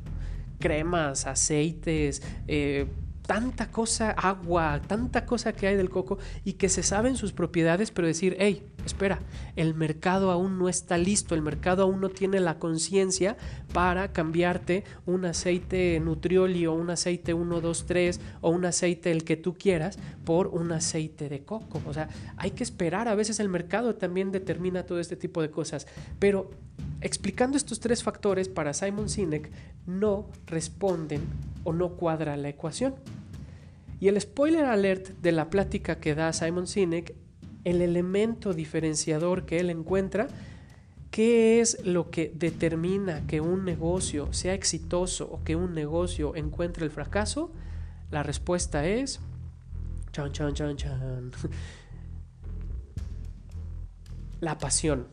Cremas, 0.58 1.28
aceites, 1.28 2.24
eh, 2.48 2.88
tanta 3.30 3.70
cosa, 3.70 4.10
agua, 4.10 4.82
tanta 4.88 5.28
cosa 5.28 5.54
que 5.54 5.68
hay 5.68 5.76
del 5.76 5.92
coco 5.92 6.18
y 6.44 6.54
que 6.54 6.68
se 6.68 6.82
saben 6.82 7.16
sus 7.16 7.32
propiedades, 7.32 7.92
pero 7.92 8.08
decir, 8.08 8.36
hey, 8.40 8.66
espera, 8.88 9.20
el 9.56 9.76
mercado 9.76 10.32
aún 10.32 10.58
no 10.58 10.68
está 10.68 10.98
listo, 10.98 11.36
el 11.36 11.44
mercado 11.44 11.84
aún 11.84 12.02
no 12.02 12.10
tiene 12.10 12.40
la 12.40 12.58
conciencia 12.58 13.38
para 13.72 14.14
cambiarte 14.14 14.84
un 15.06 15.26
aceite 15.26 16.00
Nutrioli 16.00 16.66
o 16.66 16.74
un 16.74 16.90
aceite 16.90 17.36
123 17.36 18.20
o 18.42 18.50
un 18.50 18.66
aceite 18.66 19.12
el 19.12 19.24
que 19.24 19.38
tú 19.38 19.54
quieras 19.54 20.00
por 20.26 20.48
un 20.48 20.72
aceite 20.72 21.30
de 21.30 21.44
coco. 21.44 21.84
O 21.86 21.94
sea, 21.94 22.10
hay 22.36 22.50
que 22.50 22.64
esperar, 22.64 23.08
a 23.08 23.14
veces 23.14 23.40
el 23.40 23.48
mercado 23.48 23.94
también 23.94 24.32
determina 24.32 24.88
todo 24.88 25.00
este 25.00 25.16
tipo 25.16 25.44
de 25.44 25.52
cosas, 25.52 25.86
pero 26.18 26.50
explicando 27.02 27.58
estos 27.58 27.80
tres 27.80 28.02
factores 28.02 28.50
para 28.50 28.74
Simon 28.74 29.08
Sinek 29.08 29.52
no 29.86 30.26
responden 30.48 31.22
o 31.64 31.74
no 31.74 31.90
cuadra 31.90 32.36
la 32.38 32.50
ecuación. 32.50 32.96
Y 34.00 34.08
el 34.08 34.20
spoiler 34.20 34.66
alert 34.66 35.10
de 35.22 35.32
la 35.32 35.50
plática 35.50 36.00
que 36.00 36.16
da 36.16 36.32
Simon 36.32 36.68
Sinek, 36.68 37.16
el 37.66 37.82
elemento 37.82 38.54
diferenciador 38.54 39.46
que 39.46 39.60
él 39.60 39.70
encuentra, 39.70 40.28
¿qué 41.12 41.60
es 41.60 41.86
lo 41.86 42.10
que 42.10 42.32
determina 42.34 43.28
que 43.28 43.42
un 43.42 43.66
negocio 43.66 44.32
sea 44.32 44.54
exitoso 44.54 45.30
o 45.30 45.44
que 45.44 45.56
un 45.56 45.74
negocio 45.74 46.36
encuentre 46.36 46.86
el 46.86 46.92
fracaso? 46.92 47.52
La 48.10 48.24
respuesta 48.24 48.88
es 48.88 49.20
chan 50.12 50.32
chan 50.32 50.54
chan 50.54 50.78
chan. 50.78 51.32
La 54.40 54.58
pasión. 54.58 55.08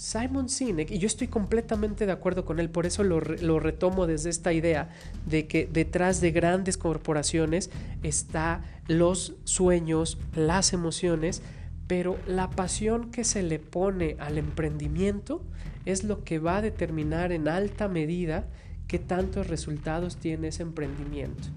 Simon 0.00 0.48
Sinek, 0.48 0.90
y 0.90 0.96
yo 0.96 1.06
estoy 1.06 1.28
completamente 1.28 2.06
de 2.06 2.12
acuerdo 2.12 2.46
con 2.46 2.58
él, 2.58 2.70
por 2.70 2.86
eso 2.86 3.04
lo, 3.04 3.20
retomo 3.20 4.06
desde 4.06 4.30
esta 4.30 4.50
idea 4.54 4.88
de 5.26 5.46
que 5.46 5.68
detrás 5.70 6.22
de 6.22 6.30
grandes 6.30 6.78
corporaciones 6.78 7.68
está 8.02 8.64
los 8.88 9.34
sueños, 9.44 10.16
las 10.34 10.72
emociones, 10.72 11.42
pero 11.86 12.16
la 12.26 12.48
pasión 12.48 13.10
que 13.10 13.24
se 13.24 13.42
le 13.42 13.58
pone 13.58 14.16
al 14.20 14.38
emprendimiento 14.38 15.44
es 15.84 16.02
lo 16.02 16.24
que 16.24 16.38
va 16.38 16.56
a 16.56 16.62
determinar 16.62 17.30
en 17.30 17.46
alta 17.46 17.86
medida 17.86 18.48
qué 18.86 18.98
tantos 18.98 19.48
resultados 19.48 20.16
tiene 20.16 20.48
ese 20.48 20.62
emprendimiento. 20.62 21.48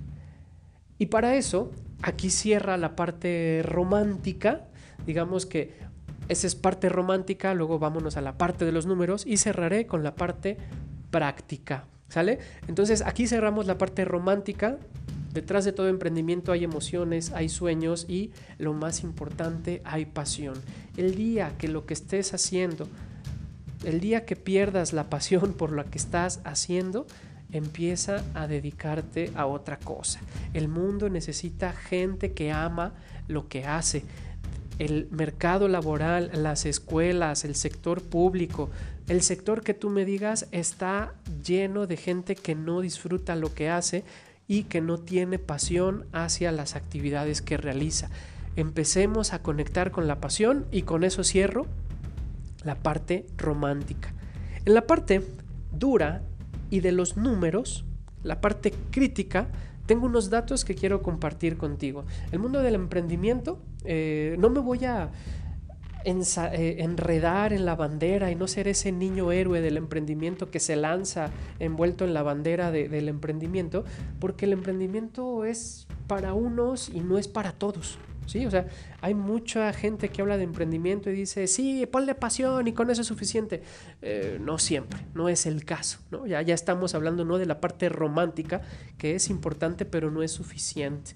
Y 0.98 1.06
para 1.06 1.36
eso, 1.36 1.72
aquí 2.02 2.30
cierra 2.30 2.76
la 2.76 2.98
parte 2.98 3.62
romántica, 3.64 4.68
digamos 5.08 5.46
que 5.46 5.93
esa 6.30 6.48
es 6.48 6.56
parte 6.56 6.90
romántica, 6.90 7.54
luego 7.54 7.80
vámonos 7.80 8.18
a 8.18 8.22
la 8.22 8.38
parte 8.38 8.66
de 8.66 8.72
los 8.72 8.86
números 8.86 9.26
y 9.26 9.38
cerraré 9.38 9.88
con 9.88 10.04
la 10.04 10.16
parte 10.16 10.58
práctica. 11.12 11.86
¿Sale? 12.08 12.40
Entonces 12.68 13.02
aquí 13.02 13.28
cerramos 13.28 13.66
la 13.66 13.78
parte 13.78 14.06
romántica. 14.06 14.78
Detrás 15.34 15.66
de 15.66 15.72
todo 15.72 15.88
emprendimiento 15.88 16.52
hay 16.52 16.64
emociones, 16.64 17.32
hay 17.32 17.50
sueños 17.50 18.06
y 18.08 18.32
lo 18.60 18.74
más 18.74 19.02
importante, 19.02 19.82
hay 19.84 20.06
pasión. 20.06 20.54
El 20.96 21.16
día 21.16 21.54
que 21.58 21.68
lo 21.68 21.88
que 21.88 21.96
estés 21.96 22.36
haciendo, 22.36 22.88
el 23.84 24.00
día 24.00 24.26
que 24.26 24.36
pierdas 24.36 24.94
la 24.94 25.10
pasión 25.10 25.54
por 25.54 25.72
lo 25.72 25.90
que 25.90 25.98
estás 25.98 26.40
haciendo, 26.44 27.08
empieza 27.52 28.24
a 28.36 28.48
dedicarte 28.48 29.32
a 29.36 29.48
otra 29.48 29.78
cosa. 29.78 30.20
El 30.54 30.68
mundo 30.68 31.10
necesita 31.10 31.74
gente 31.74 32.34
que 32.34 32.52
ama 32.52 32.94
lo 33.28 33.48
que 33.48 33.66
hace 33.66 34.04
el 34.84 35.08
mercado 35.12 35.68
laboral, 35.68 36.30
las 36.34 36.66
escuelas, 36.66 37.46
el 37.46 37.56
sector 37.56 38.02
público, 38.02 38.70
el 39.08 39.22
sector 39.22 39.64
que 39.64 39.74
tú 39.74 39.90
me 39.90 40.06
digas 40.06 40.48
está 40.52 41.14
lleno 41.46 41.88
de 41.88 41.98
gente 41.98 42.36
que 42.36 42.56
no 42.56 42.82
disfruta 42.82 43.36
lo 43.36 43.54
que 43.54 43.70
hace 43.70 44.04
y 44.48 44.64
que 44.64 44.82
no 44.82 44.98
tiene 44.98 45.40
pasión 45.40 46.06
hacia 46.12 46.52
las 46.52 46.76
actividades 46.76 47.42
que 47.42 47.58
realiza. 47.58 48.10
Empecemos 48.56 49.34
a 49.34 49.42
conectar 49.42 49.92
con 49.92 50.08
la 50.08 50.20
pasión 50.20 50.66
y 50.72 50.84
con 50.84 51.04
eso 51.04 51.24
cierro 51.24 51.66
la 52.64 52.76
parte 52.76 53.26
romántica. 53.38 54.14
En 54.66 54.74
la 54.74 54.86
parte 54.86 55.22
dura 55.72 56.22
y 56.70 56.82
de 56.82 56.92
los 56.92 57.18
números, 57.18 57.86
la 58.22 58.42
parte 58.42 58.74
crítica, 58.92 59.48
tengo 59.86 60.06
unos 60.06 60.30
datos 60.30 60.66
que 60.66 60.76
quiero 60.76 61.02
compartir 61.02 61.58
contigo. 61.58 62.06
El 62.32 62.40
mundo 62.40 62.62
del 62.62 62.76
emprendimiento, 62.76 63.60
eh, 63.84 64.36
no 64.40 64.50
me 64.50 64.60
voy 64.60 64.86
a 64.86 65.12
eh, 66.06 66.76
enredar 66.80 67.54
en 67.54 67.66
la 67.66 67.76
bandera 67.76 68.30
y 68.30 68.36
no 68.36 68.48
ser 68.48 68.68
ese 68.68 68.92
niño 68.92 69.32
héroe 69.32 69.62
del 69.62 69.78
emprendimiento 69.78 70.52
que 70.52 70.60
se 70.60 70.76
lanza 70.76 71.32
envuelto 71.60 72.04
en 72.04 72.14
la 72.14 72.24
bandera 72.24 72.72
del 72.72 73.08
emprendimiento, 73.08 73.86
porque 74.20 74.46
el 74.46 74.54
emprendimiento 74.54 75.46
es 75.46 75.88
para 76.08 76.34
unos 76.34 76.90
y 76.90 77.00
no 77.00 77.18
es 77.18 77.28
para 77.28 77.54
todos. 77.54 77.98
¿Sí? 78.26 78.46
O 78.46 78.52
sea, 78.52 78.68
hay 79.02 79.14
mucha 79.14 79.72
gente 79.74 80.10
que 80.10 80.22
habla 80.22 80.38
de 80.38 80.44
emprendimiento 80.44 81.10
y 81.10 81.14
dice, 81.14 81.48
sí, 81.48 81.86
ponle 81.86 82.16
pasión 82.16 82.68
y 82.68 82.74
con 82.74 82.90
eso 82.90 83.02
es 83.02 83.08
suficiente. 83.08 83.64
Eh, 84.02 84.38
no 84.42 84.58
siempre, 84.58 85.00
no 85.14 85.30
es 85.30 85.46
el 85.46 85.66
caso. 85.66 86.00
Ya, 86.28 86.42
ya 86.42 86.54
estamos 86.54 86.96
hablando 86.96 87.26
no 87.26 87.38
de 87.38 87.46
la 87.46 87.60
parte 87.60 87.90
romántica, 87.90 88.62
que 88.98 89.16
es 89.16 89.30
importante, 89.30 89.86
pero 89.86 90.12
no 90.12 90.24
es 90.24 90.32
suficiente. 90.32 91.16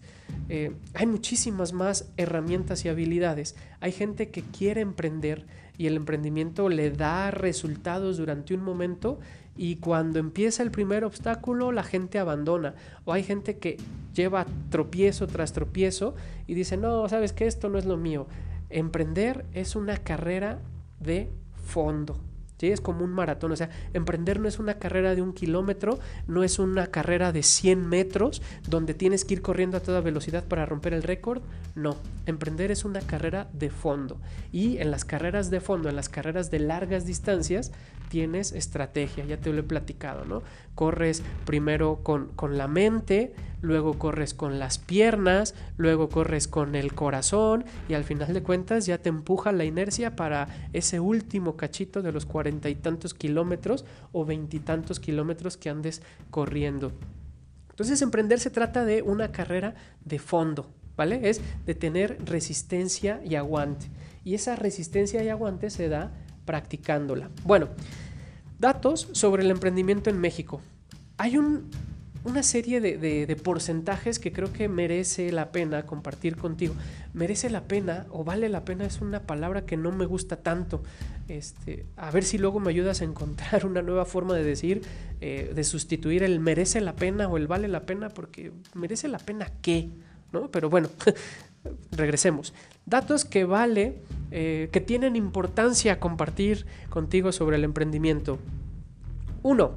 Eh, 0.49 0.75
hay 0.93 1.05
muchísimas 1.05 1.73
más 1.73 2.09
herramientas 2.17 2.85
y 2.85 2.89
habilidades. 2.89 3.55
Hay 3.79 3.91
gente 3.91 4.29
que 4.29 4.43
quiere 4.43 4.81
emprender 4.81 5.45
y 5.77 5.87
el 5.87 5.95
emprendimiento 5.95 6.69
le 6.69 6.91
da 6.91 7.31
resultados 7.31 8.17
durante 8.17 8.53
un 8.53 8.63
momento 8.63 9.19
y 9.57 9.77
cuando 9.77 10.19
empieza 10.19 10.63
el 10.63 10.71
primer 10.71 11.03
obstáculo 11.03 11.71
la 11.71 11.83
gente 11.83 12.19
abandona. 12.19 12.75
O 13.05 13.13
hay 13.13 13.23
gente 13.23 13.57
que 13.57 13.77
lleva 14.13 14.45
tropiezo 14.69 15.27
tras 15.27 15.53
tropiezo 15.53 16.15
y 16.45 16.53
dice, 16.53 16.77
no, 16.77 17.07
sabes 17.09 17.33
que 17.33 17.47
esto 17.47 17.69
no 17.69 17.77
es 17.77 17.85
lo 17.85 17.97
mío. 17.97 18.27
Emprender 18.69 19.45
es 19.53 19.75
una 19.75 19.97
carrera 19.97 20.59
de 20.99 21.31
fondo. 21.65 22.17
¿sí? 22.57 22.69
Es 22.71 22.81
como 22.81 23.03
un 23.03 23.11
maratón, 23.11 23.51
o 23.51 23.55
sea, 23.55 23.69
emprender 23.93 24.39
no 24.39 24.47
es 24.47 24.59
una 24.59 24.75
carrera 24.75 25.15
de 25.15 25.21
un 25.21 25.33
kilómetro, 25.33 25.99
no 26.27 26.43
es 26.43 26.59
una 26.59 26.87
carrera 26.87 27.31
de 27.31 27.43
100 27.43 27.87
metros 27.87 28.41
donde 28.67 28.93
tienes 28.93 29.25
que 29.25 29.35
ir 29.35 29.41
corriendo 29.41 29.77
a 29.77 29.81
toda 29.81 30.01
velocidad 30.01 30.43
para 30.43 30.65
romper 30.65 30.93
el 30.93 31.03
récord, 31.03 31.41
no, 31.75 31.95
emprender 32.25 32.71
es 32.71 32.85
una 32.85 33.01
carrera 33.01 33.47
de 33.53 33.69
fondo 33.69 34.17
y 34.51 34.77
en 34.79 34.91
las 34.91 35.05
carreras 35.05 35.49
de 35.49 35.61
fondo, 35.61 35.89
en 35.89 35.95
las 35.95 36.09
carreras 36.09 36.51
de 36.51 36.59
largas 36.59 37.05
distancias, 37.05 37.71
tienes 38.09 38.51
estrategia, 38.51 39.25
ya 39.25 39.37
te 39.37 39.51
lo 39.51 39.59
he 39.59 39.63
platicado, 39.63 40.25
¿no? 40.25 40.43
Corres 40.75 41.23
primero 41.45 41.99
con, 42.03 42.27
con 42.35 42.57
la 42.57 42.67
mente, 42.67 43.33
luego 43.61 43.97
corres 43.97 44.33
con 44.33 44.59
las 44.59 44.77
piernas, 44.77 45.55
luego 45.77 46.09
corres 46.09 46.47
con 46.47 46.75
el 46.75 46.93
corazón 46.93 47.65
y 47.89 47.93
al 47.93 48.03
final 48.03 48.33
de 48.33 48.43
cuentas 48.43 48.85
ya 48.85 48.97
te 48.99 49.09
empuja 49.09 49.51
la 49.51 49.65
inercia 49.65 50.15
para 50.15 50.69
ese 50.73 50.99
último 50.99 51.57
cachito 51.57 52.01
de 52.01 52.11
los 52.11 52.25
cuarenta 52.25 52.69
y 52.69 52.75
tantos 52.75 53.13
kilómetros 53.13 53.85
o 54.11 54.25
veintitantos 54.25 54.99
kilómetros 54.99 55.57
que 55.57 55.69
andes 55.69 56.01
corriendo. 56.29 56.91
Entonces 57.69 58.01
emprender 58.01 58.39
se 58.39 58.49
trata 58.49 58.85
de 58.85 59.01
una 59.01 59.31
carrera 59.31 59.75
de 60.03 60.19
fondo, 60.19 60.69
¿vale? 60.95 61.29
Es 61.29 61.41
de 61.65 61.75
tener 61.75 62.17
resistencia 62.25 63.21
y 63.23 63.35
aguante. 63.35 63.87
Y 64.23 64.33
esa 64.33 64.55
resistencia 64.55 65.23
y 65.23 65.29
aguante 65.29 65.69
se 65.69 65.87
da 65.87 66.11
practicándola. 66.47 67.29
Bueno, 67.43 67.67
datos 68.57 69.09
sobre 69.11 69.43
el 69.43 69.51
emprendimiento 69.51 70.09
en 70.09 70.17
México. 70.17 70.61
Hay 71.17 71.37
un, 71.37 71.69
una 72.23 72.43
serie 72.43 72.81
de, 72.81 73.35
porcentajes 73.43 74.19
que 74.19 74.31
creo 74.31 74.51
que 74.51 74.67
merece 74.67 75.31
la 75.31 75.51
pena 75.51 75.85
compartir 75.85 76.35
contigo. 76.35 76.73
Merece 77.13 77.49
la 77.49 77.63
pena 77.63 78.05
o 78.09 78.23
vale 78.23 78.49
la 78.49 78.65
pena 78.65 78.85
es 78.85 79.01
una 79.01 79.21
palabra 79.21 79.65
que 79.65 79.77
no 79.77 79.91
me 79.91 80.05
gusta 80.05 80.37
tanto. 80.37 80.83
Este, 81.27 81.85
a 81.95 82.09
ver 82.11 82.23
si 82.23 82.37
luego 82.37 82.59
me 82.59 82.69
ayudas 82.69 83.01
a 83.01 83.05
encontrar 83.05 83.65
una 83.65 83.81
nueva 83.81 84.05
forma 84.05 84.33
de 84.33 84.43
decir, 84.43 84.81
eh, 85.21 85.51
de 85.53 85.63
sustituir 85.63 86.23
el 86.23 86.39
merece 86.39 86.81
la 86.81 86.95
pena 86.95 87.27
o 87.27 87.37
el 87.37 87.47
vale 87.47 87.67
la 87.67 87.85
pena, 87.85 88.09
porque 88.09 88.51
merece 88.73 89.07
la 89.07 89.19
pena 89.19 89.51
qué, 89.61 89.89
¿no? 90.31 90.49
Pero 90.49 90.69
bueno, 90.69 90.89
regresemos. 91.91 92.53
Datos 92.87 93.23
que 93.23 93.45
vale, 93.45 94.01
eh, 94.31 94.69
que 94.71 94.81
tienen 94.81 95.15
importancia 95.15 95.99
compartir 95.99 96.65
contigo 96.89 97.31
sobre 97.31 97.57
el 97.57 97.63
emprendimiento. 97.63 98.39
Uno, 99.43 99.75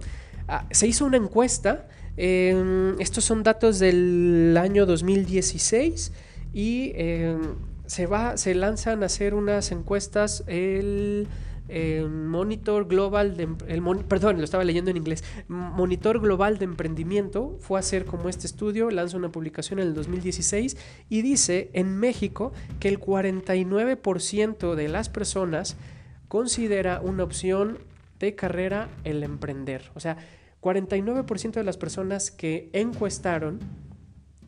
ah, 0.49 0.65
se 0.71 0.87
hizo 0.87 1.05
una 1.05 1.19
encuesta 1.19 1.87
estos 2.17 3.25
son 3.25 3.43
datos 3.43 3.79
del 3.79 4.55
año 4.61 4.85
2016 4.85 6.13
y 6.53 6.93
se 7.87 8.07
va, 8.07 8.37
se 8.37 8.55
lanzan 8.55 9.03
a 9.03 9.07
hacer 9.07 9.33
unas 9.33 9.73
encuestas 9.73 10.45
el 10.47 11.27
Monitor 12.09 12.87
Global 12.87 13.37
de, 13.37 13.49
el 13.69 13.83
perdón, 14.05 14.39
lo 14.39 14.45
estaba 14.45 14.65
leyendo 14.65 14.91
en 14.91 14.97
inglés. 14.97 15.25
Monitor 15.49 16.21
Global 16.21 16.59
de 16.59 16.65
Emprendimiento 16.65 17.57
fue 17.61 17.79
a 17.79 17.81
hacer 17.81 18.05
como 18.05 18.29
este 18.29 18.47
estudio, 18.47 18.91
lanza 18.91 19.17
una 19.17 19.31
publicación 19.31 19.79
en 19.79 19.89
el 19.89 19.95
2016 19.95 20.77
y 21.09 21.23
dice 21.23 21.71
en 21.73 21.97
México 21.97 22.53
que 22.79 22.89
el 22.89 22.99
49% 22.99 24.75
de 24.75 24.89
las 24.89 25.09
personas 25.09 25.77
considera 26.29 27.01
una 27.01 27.25
opción 27.25 27.79
de 28.19 28.35
carrera 28.35 28.89
el 29.05 29.23
emprender. 29.23 29.91
O 29.95 30.01
sea, 30.01 30.17
49% 30.61 31.53
de 31.53 31.65
las 31.65 31.77
personas 31.77 32.31
que 32.31 32.71
encuestaron 32.73 33.61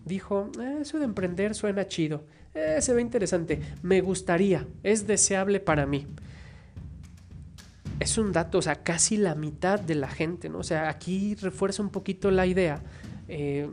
dijo, 0.05 0.51
eh, 0.61 0.79
eso 0.83 0.99
de 0.99 1.05
emprender 1.05 1.55
suena 1.55 1.87
chido, 1.87 2.25
eh, 2.55 2.79
se 2.81 2.93
ve 2.93 3.01
interesante, 3.01 3.61
me 3.83 4.01
gustaría, 4.01 4.67
es 4.83 5.07
deseable 5.07 5.61
para 5.61 5.87
mí 5.87 6.07
es 8.01 8.19
un 8.19 8.33
dato, 8.33 8.59
o 8.59 8.63
sea, 8.63 8.83
casi 8.83 9.17
la 9.17 9.35
mitad 9.35 9.81
de 9.81 9.95
la 9.95 10.09
gente, 10.09 10.49
¿no? 10.49 10.59
O 10.59 10.63
sea, 10.63 10.89
aquí 10.89 11.35
refuerza 11.37 11.83
un 11.83 11.91
poquito 11.91 12.31
la 12.31 12.47
idea 12.47 12.83
eh, 13.29 13.69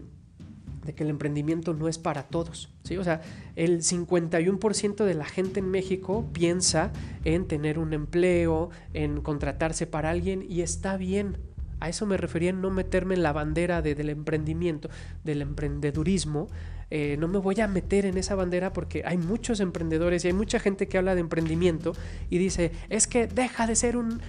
de 0.86 0.94
que 0.94 1.04
el 1.04 1.10
emprendimiento 1.10 1.74
no 1.74 1.88
es 1.88 1.98
para 1.98 2.24
todos, 2.24 2.70
¿sí? 2.84 2.98
O 2.98 3.04
sea, 3.04 3.22
el 3.56 3.82
51% 3.82 5.04
de 5.04 5.14
la 5.14 5.26
gente 5.26 5.60
en 5.60 5.70
México 5.70 6.28
piensa 6.34 6.92
en 7.26 7.48
tener 7.48 7.80
un 7.80 7.94
empleo, 7.94 8.70
en 8.94 9.22
contratarse 9.22 9.88
para 9.88 10.10
alguien 10.10 10.46
y 10.48 10.62
está 10.62 10.98
bien. 10.98 11.38
A 11.80 11.90
eso 11.90 12.06
me 12.06 12.18
refería 12.18 12.50
en 12.50 12.62
no 12.62 12.70
meterme 12.70 13.16
en 13.16 13.24
la 13.24 13.34
bandera 13.34 13.82
del 13.82 14.10
emprendimiento, 14.10 14.90
del 15.24 15.42
emprendedurismo, 15.42 16.48
eh, 16.92 17.18
no 17.20 17.28
me 17.28 17.38
voy 17.38 17.60
a 17.62 17.68
meter 17.68 18.08
en 18.08 18.18
esa 18.18 18.34
bandera 18.34 18.74
porque 18.74 19.04
hay 19.06 19.18
muchos 19.18 19.60
emprendedores 19.60 20.26
y 20.26 20.30
hay 20.30 20.34
mucha 20.34 20.60
gente 20.60 20.88
que 20.88 20.98
habla 20.98 21.14
de 21.14 21.22
emprendimiento 21.22 21.94
y 22.32 22.40
dice, 22.40 22.72
es 22.90 23.06
que 23.06 23.28
deja 23.28 23.68
de 23.68 23.76
ser 23.76 23.96
un, 23.96 24.22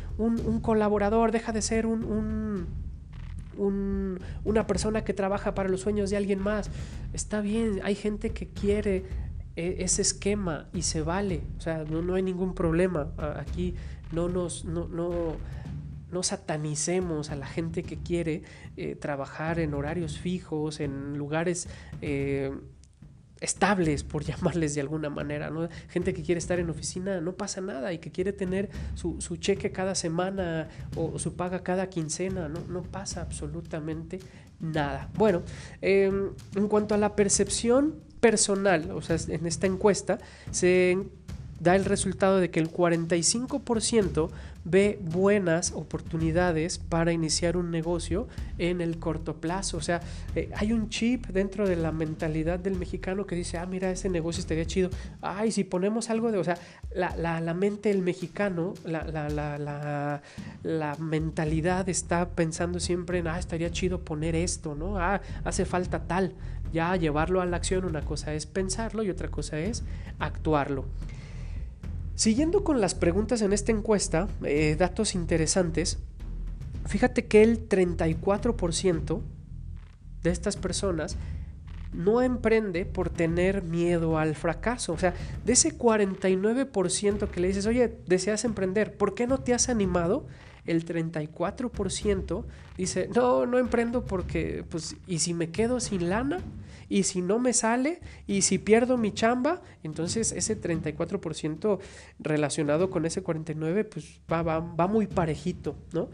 colaborador, 0.61 1.33
deja 1.33 1.53
de 1.53 1.63
ser 1.63 1.87
un, 1.87 2.67
una 4.45 4.67
persona 4.67 5.05
que 5.05 5.15
trabaja 5.15 5.55
para 5.55 5.71
los 5.71 5.81
sueños 5.81 6.11
de 6.11 6.19
alguien 6.19 6.43
más. 6.43 6.71
Está 7.15 7.41
bien, 7.41 7.81
hay 7.83 7.95
gente 7.95 8.31
que 8.31 8.49
quiere 8.49 9.05
e, 9.57 9.77
ese 9.79 10.03
esquema 10.03 10.69
y 10.75 10.83
se 10.83 11.01
vale, 11.01 11.43
o 11.57 11.61
sea, 11.61 11.85
no, 11.85 12.03
no 12.03 12.15
hay 12.15 12.23
ningún 12.23 12.55
problema. 12.55 13.09
Aquí 13.39 13.75
no 14.13 14.29
nos... 14.29 14.67
No, 14.67 14.87
no, 14.87 15.37
no 16.13 16.23
satanicemos 16.23 17.31
a 17.31 17.37
la 17.37 17.47
gente 17.47 17.83
que 17.83 17.97
quiere 17.97 18.43
eh, 18.77 18.97
trabajar 18.97 19.59
en 19.59 19.75
horarios 19.75 20.19
fijos, 20.19 20.81
en 20.81 21.17
lugares 21.17 21.69
eh, 22.03 22.53
estables, 23.41 24.05
por 24.05 24.25
llamarles 24.25 24.75
de 24.75 24.81
alguna 24.81 25.11
manera. 25.11 25.51
¿no? 25.51 25.69
Gente 25.89 26.15
que 26.15 26.23
quiere 26.23 26.39
estar 26.39 26.59
en 26.59 26.71
oficina, 26.71 27.21
no 27.21 27.33
pasa 27.33 27.61
nada, 27.61 27.93
y 27.93 27.99
que 27.99 28.11
quiere 28.11 28.33
tener 28.33 28.71
su, 28.95 29.19
cheque 29.39 29.73
cada 29.73 29.95
semana 29.95 30.69
o 30.97 31.19
su 31.19 31.35
paga 31.35 31.63
cada 31.63 31.89
quincena, 31.89 32.49
no, 32.49 32.61
no 32.69 32.83
pasa 32.83 33.23
absolutamente 33.23 34.19
nada. 34.61 35.09
Bueno, 35.15 35.43
em, 35.81 36.31
en 36.55 36.69
cuanto 36.69 36.95
a 36.95 36.99
la 36.99 37.17
percepción 37.17 37.97
personal, 38.21 38.91
o 38.91 39.01
sea, 39.01 39.17
en 39.29 39.47
esta 39.47 39.67
encuesta 39.67 40.19
se 40.51 40.99
da 41.59 41.77
el 41.77 41.85
resultado 41.85 42.39
de 42.39 42.51
que 42.51 42.61
el 42.61 42.71
45% 42.71 44.31
ve 44.65 44.99
buenas 45.03 45.73
oportunidades 45.73 46.79
para 46.79 47.13
iniciar 47.13 47.57
un 47.57 47.71
negocio 47.71 48.29
en 48.59 48.81
el 48.81 48.99
corto 48.99 49.41
plazo. 49.41 49.79
O 49.79 49.81
sea, 49.81 50.01
eh, 50.35 50.51
hay 50.57 50.73
un 50.73 50.89
chip 50.89 51.27
dentro 51.29 51.69
de 51.69 51.77
la 51.77 51.93
mentalidad 51.93 52.59
del 52.59 52.77
mexicano 52.77 53.27
que 53.27 53.35
dice, 53.35 53.59
ah, 53.59 53.67
mira, 53.67 53.91
ese 53.91 54.09
negocio 54.09 54.41
estaría 54.41 54.67
chido. 54.67 54.91
Ay, 55.23 55.51
si 55.53 55.65
ponemos 55.65 56.11
algo 56.11 56.31
de, 56.31 56.39
o 56.39 56.45
sea, 56.45 56.59
la, 56.95 57.17
la, 57.17 57.41
la 57.41 57.55
mente 57.55 57.89
del 57.89 58.03
mexicano, 58.03 58.75
la, 58.85 59.05
la, 59.05 60.21
la, 60.63 60.97
mentalidad 60.99 61.89
está 61.89 62.29
pensando 62.31 62.81
siempre 62.81 63.19
en, 63.19 63.29
ah, 63.29 63.39
estaría 63.39 63.71
chido 63.71 64.01
poner 64.01 64.35
esto, 64.35 64.75
¿no? 64.75 64.99
Ah, 64.99 65.21
hace 65.45 65.65
falta 65.65 66.05
tal. 66.07 66.35
Ya 66.73 66.95
llevarlo 66.95 67.41
a 67.41 67.47
la 67.47 67.57
acción, 67.57 67.85
una 67.85 68.03
cosa 68.03 68.33
es 68.35 68.47
pensarlo 68.47 69.03
y 69.03 69.11
otra 69.11 69.29
cosa 69.29 69.59
es 69.59 69.83
actuarlo. 70.19 70.85
Siguiendo 72.21 72.65
con 72.65 72.83
las 72.83 72.95
preguntas 72.95 73.41
en 73.41 73.55
esta 73.55 73.73
encuesta, 73.73 74.29
eh, 74.45 74.77
datos 74.79 75.15
interesantes, 75.15 75.99
fíjate 76.85 77.25
que 77.25 77.43
el 77.43 77.67
34% 77.67 79.23
de 80.23 80.31
estas 80.31 80.59
personas 80.59 81.17
no 81.95 82.21
emprende 82.21 82.85
por 82.85 83.09
tener 83.09 83.63
miedo 83.63 84.19
al 84.19 84.35
fracaso. 84.35 84.93
O 84.93 84.99
sea, 84.99 85.15
de 85.47 85.55
ese 85.55 85.79
49% 85.79 87.31
que 87.31 87.41
le 87.41 87.49
dices, 87.49 87.65
oye, 87.65 87.97
deseas 88.07 88.45
emprender, 88.45 88.99
¿por 88.99 89.15
qué 89.15 89.27
no 89.27 89.39
te 89.39 89.55
has 89.55 89.71
animado? 89.71 90.27
El 90.67 90.85
34% 90.85 92.45
dice, 92.77 93.09
no, 93.15 93.47
no 93.47 93.57
emprendo 93.57 94.05
porque, 94.05 94.63
pues, 94.69 94.95
¿y 95.07 95.21
si 95.21 95.33
me 95.33 95.49
quedo 95.53 95.81
sin 95.81 96.11
lana? 96.11 96.41
Y 96.91 97.05
si 97.05 97.23
no 97.23 97.39
me 97.39 97.55
sale 97.55 98.01
y 98.27 98.43
si 98.43 98.59
pierdo 98.59 98.99
mi 98.99 99.13
chamba, 99.13 99.63
entonces 99.83 100.33
ese 100.33 100.61
34% 100.61 101.79
relacionado 102.19 102.91
con 102.91 103.07
ese 103.07 103.25
49% 103.25 103.89
pues 103.89 104.21
va, 104.31 104.43
va, 104.43 104.59
va 104.59 104.87
muy 104.89 105.07
parejito, 105.07 105.77
¿no? 105.95 106.11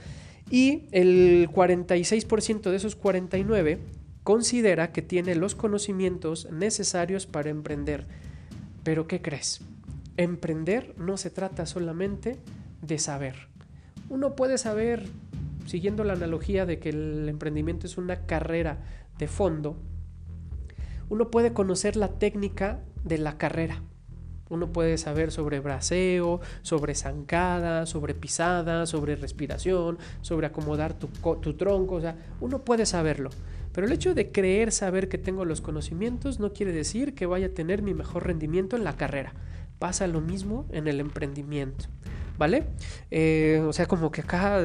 Y 0.50 0.84
el 0.92 1.48
46% 1.50 2.70
de 2.70 2.76
esos 2.76 2.94
49 2.94 3.80
considera 4.22 4.92
que 4.92 5.02
tiene 5.02 5.34
los 5.34 5.54
conocimientos 5.54 6.48
necesarios 6.52 7.26
para 7.26 7.48
emprender. 7.48 8.06
Pero 8.84 9.08
¿qué 9.08 9.22
crees? 9.22 9.62
Emprender 10.16 10.94
no 10.98 11.16
se 11.16 11.30
trata 11.30 11.64
solamente 11.64 12.38
de 12.82 12.98
saber. 12.98 13.48
Uno 14.10 14.36
puede 14.36 14.58
saber, 14.58 15.06
siguiendo 15.66 16.04
la 16.04 16.12
analogía 16.12 16.66
de 16.66 16.78
que 16.78 16.90
el 16.90 17.28
emprendimiento 17.28 17.86
es 17.86 17.96
una 17.96 18.26
carrera 18.26 18.78
de 19.18 19.26
fondo, 19.26 19.76
uno 21.08 21.30
puede 21.30 21.52
conocer 21.52 21.96
la 21.96 22.08
técnica 22.08 22.80
de 23.04 23.18
la 23.18 23.38
carrera. 23.38 23.82
Uno 24.48 24.72
puede 24.72 24.96
saber 24.96 25.32
sobre 25.32 25.58
braceo, 25.58 26.40
sobre 26.62 26.94
zancada, 26.94 27.84
sobre 27.86 28.14
pisada, 28.14 28.86
sobre 28.86 29.16
respiración, 29.16 29.98
sobre 30.20 30.46
acomodar 30.46 30.94
tu, 30.94 31.08
tu, 31.40 31.54
tronco. 31.54 31.96
O 31.96 32.00
sea, 32.00 32.16
uno 32.40 32.60
puede 32.64 32.86
saberlo. 32.86 33.30
Pero 33.72 33.86
el 33.88 33.92
hecho 33.92 34.14
de 34.14 34.30
creer 34.30 34.70
saber 34.70 35.08
que 35.08 35.18
tengo 35.18 35.44
los 35.44 35.60
conocimientos 35.60 36.38
no 36.38 36.52
quiere 36.52 36.72
decir 36.72 37.14
que 37.14 37.26
vaya 37.26 37.48
a 37.48 37.54
tener 37.54 37.82
mi 37.82 37.92
mejor 37.92 38.26
rendimiento 38.26 38.76
en 38.76 38.84
la 38.84 38.96
carrera. 38.96 39.34
Pasa 39.78 40.06
lo 40.06 40.20
mismo 40.20 40.66
en 40.70 40.88
el 40.88 41.00
emprendimiento. 41.00 41.86
¿vale? 42.38 42.64
Eh, 43.10 43.62
o 43.66 43.72
sea, 43.72 43.86
como 43.86 44.10
que 44.10 44.20
acá, 44.20 44.60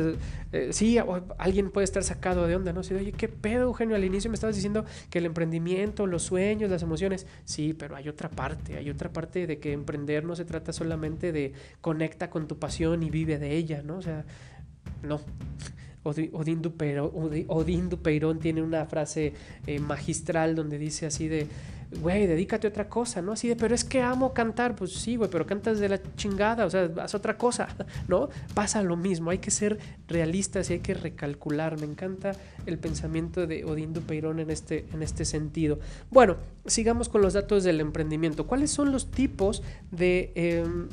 eh, 0.51 0.69
sí, 0.71 0.97
alguien 1.37 1.71
puede 1.71 1.85
estar 1.85 2.03
sacado 2.03 2.47
de 2.47 2.55
onda, 2.55 2.73
¿no? 2.73 2.83
Si, 2.83 2.93
oye, 2.93 3.11
¿qué 3.11 3.27
pedo, 3.27 3.63
Eugenio? 3.63 3.95
Al 3.95 4.03
inicio 4.03 4.29
me 4.29 4.35
estabas 4.35 4.55
diciendo 4.55 4.85
que 5.09 5.19
el 5.19 5.25
emprendimiento, 5.25 6.07
los 6.07 6.23
sueños, 6.23 6.69
las 6.69 6.83
emociones, 6.83 7.27
sí, 7.45 7.73
pero 7.73 7.95
hay 7.95 8.09
otra 8.09 8.29
parte, 8.29 8.77
hay 8.77 8.89
otra 8.89 9.11
parte 9.11 9.47
de 9.47 9.59
que 9.59 9.73
emprender 9.73 10.23
no 10.23 10.35
se 10.35 10.45
trata 10.45 10.73
solamente 10.73 11.31
de 11.31 11.53
conecta 11.81 12.29
con 12.29 12.47
tu 12.47 12.59
pasión 12.59 13.03
y 13.03 13.09
vive 13.09 13.37
de 13.37 13.55
ella, 13.55 13.81
¿no? 13.83 13.97
O 13.97 14.01
sea, 14.01 14.25
no. 15.03 15.21
Odín 16.03 16.61
Dupeirón, 16.61 18.39
tiene 18.39 18.61
una 18.61 18.85
frase 18.85 19.33
eh, 19.67 19.79
magistral 19.79 20.55
donde 20.55 20.77
dice 20.77 21.05
así 21.05 21.27
de 21.27 21.47
güey, 21.99 22.25
dedícate 22.25 22.67
a 22.67 22.69
otra 22.69 22.87
cosa, 22.87 23.21
¿no? 23.21 23.33
Así 23.33 23.47
de, 23.47 23.55
pero 23.55 23.75
es 23.75 23.83
que 23.83 24.01
amo 24.01 24.33
cantar, 24.33 24.75
pues 24.75 24.93
sí, 24.93 25.17
güey, 25.17 25.29
pero 25.29 25.45
cantas 25.45 25.79
de 25.79 25.89
la 25.89 26.01
chingada, 26.15 26.65
o 26.65 26.69
sea, 26.69 26.89
haz 27.01 27.13
otra 27.15 27.37
cosa, 27.37 27.67
¿no? 28.07 28.29
Pasa 28.53 28.81
lo 28.81 28.95
mismo, 28.95 29.29
hay 29.29 29.39
que 29.39 29.51
ser 29.51 29.77
realistas 30.07 30.69
y 30.69 30.73
hay 30.73 30.79
que 30.79 30.93
recalcular. 30.93 31.79
Me 31.79 31.85
encanta 31.85 32.31
el 32.65 32.77
pensamiento 32.77 33.45
de 33.45 33.65
Odín 33.65 33.93
Dupeirón 33.93 34.39
en 34.39 34.51
este, 34.51 34.85
en 34.93 35.03
este 35.03 35.25
sentido. 35.25 35.79
Bueno, 36.09 36.37
sigamos 36.65 37.09
con 37.09 37.21
los 37.21 37.33
datos 37.33 37.63
del 37.63 37.81
emprendimiento. 37.81 38.47
¿Cuáles 38.47 38.71
son 38.71 38.91
los 38.91 39.11
tipos 39.11 39.61
de... 39.91 40.31
Em, 40.35 40.87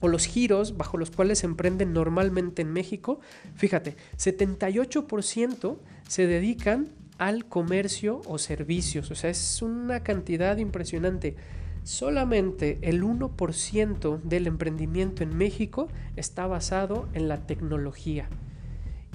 o 0.00 0.08
los 0.08 0.26
giros 0.26 0.76
bajo 0.76 0.98
los 0.98 1.10
cuales 1.10 1.40
se 1.40 1.46
emprenden 1.46 1.92
normalmente 1.92 2.62
en 2.62 2.72
México, 2.72 3.20
fíjate, 3.54 3.96
78% 4.16 5.78
se 6.08 6.26
dedican 6.26 6.88
al 7.18 7.46
comercio 7.46 8.20
o 8.26 8.38
servicios. 8.38 9.10
O 9.10 9.14
sea, 9.14 9.30
es 9.30 9.62
una 9.62 10.02
cantidad 10.02 10.56
impresionante. 10.58 11.36
Solamente 11.82 12.78
el 12.82 13.02
1% 13.02 14.20
del 14.22 14.46
emprendimiento 14.46 15.22
en 15.22 15.36
México 15.36 15.88
está 16.16 16.46
basado 16.46 17.08
en 17.14 17.28
la 17.28 17.46
tecnología. 17.46 18.28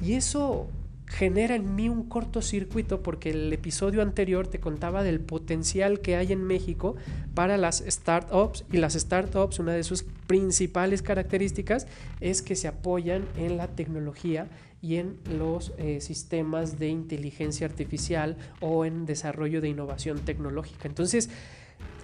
Y 0.01 0.13
eso 0.13 0.69
genera 1.11 1.55
en 1.55 1.75
mí 1.75 1.89
un 1.89 2.07
cortocircuito 2.07 3.03
porque 3.03 3.31
el 3.31 3.51
episodio 3.51 4.01
anterior 4.01 4.47
te 4.47 4.59
contaba 4.59 5.03
del 5.03 5.19
potencial 5.19 5.99
que 5.99 6.15
hay 6.15 6.31
en 6.31 6.43
México 6.43 6.95
para 7.33 7.57
las 7.57 7.83
startups 7.85 8.63
y 8.71 8.77
las 8.77 8.93
startups, 8.93 9.59
una 9.59 9.73
de 9.73 9.83
sus 9.83 10.03
principales 10.27 11.01
características 11.01 11.85
es 12.21 12.41
que 12.41 12.55
se 12.55 12.69
apoyan 12.69 13.25
en 13.37 13.57
la 13.57 13.67
tecnología 13.67 14.47
y 14.81 14.95
en 14.95 15.17
los 15.37 15.73
eh, 15.77 15.99
sistemas 15.99 16.79
de 16.79 16.87
inteligencia 16.87 17.67
artificial 17.67 18.37
o 18.61 18.85
en 18.85 19.05
desarrollo 19.05 19.59
de 19.59 19.67
innovación 19.67 20.19
tecnológica. 20.19 20.87
Entonces, 20.87 21.29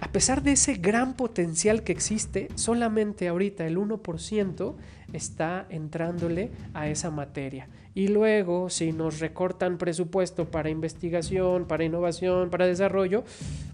a 0.00 0.12
pesar 0.12 0.42
de 0.42 0.52
ese 0.52 0.74
gran 0.74 1.14
potencial 1.14 1.82
que 1.82 1.92
existe, 1.92 2.48
solamente 2.54 3.26
ahorita 3.26 3.66
el 3.66 3.78
1% 3.78 4.74
está 5.12 5.66
entrándole 5.70 6.50
a 6.74 6.88
esa 6.88 7.10
materia. 7.10 7.68
Y 7.98 8.06
luego, 8.06 8.70
si 8.70 8.92
nos 8.92 9.18
recortan 9.18 9.76
presupuesto 9.76 10.48
para 10.48 10.70
investigación, 10.70 11.66
para 11.66 11.82
innovación, 11.82 12.48
para 12.48 12.64
desarrollo, 12.64 13.24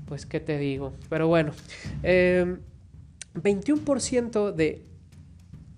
pues 0.06 0.24
qué 0.24 0.40
te 0.40 0.56
digo. 0.56 0.94
Pero 1.10 1.28
bueno, 1.28 1.52
21% 2.02 4.48
em, 4.48 4.56
de 4.56 4.82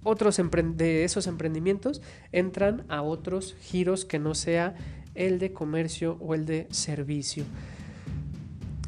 otros 0.04 0.40
de 0.76 1.02
esos 1.02 1.26
emprendimientos 1.26 2.00
entran 2.30 2.85
a 2.88 3.02
otros 3.02 3.56
giros 3.62 4.04
que 4.04 4.20
no 4.20 4.37
sea 4.37 4.76
el 5.16 5.40
de 5.40 5.52
comercio 5.52 6.16
o 6.20 6.37
el 6.37 6.46
de 6.46 6.68
servicio. 6.70 7.42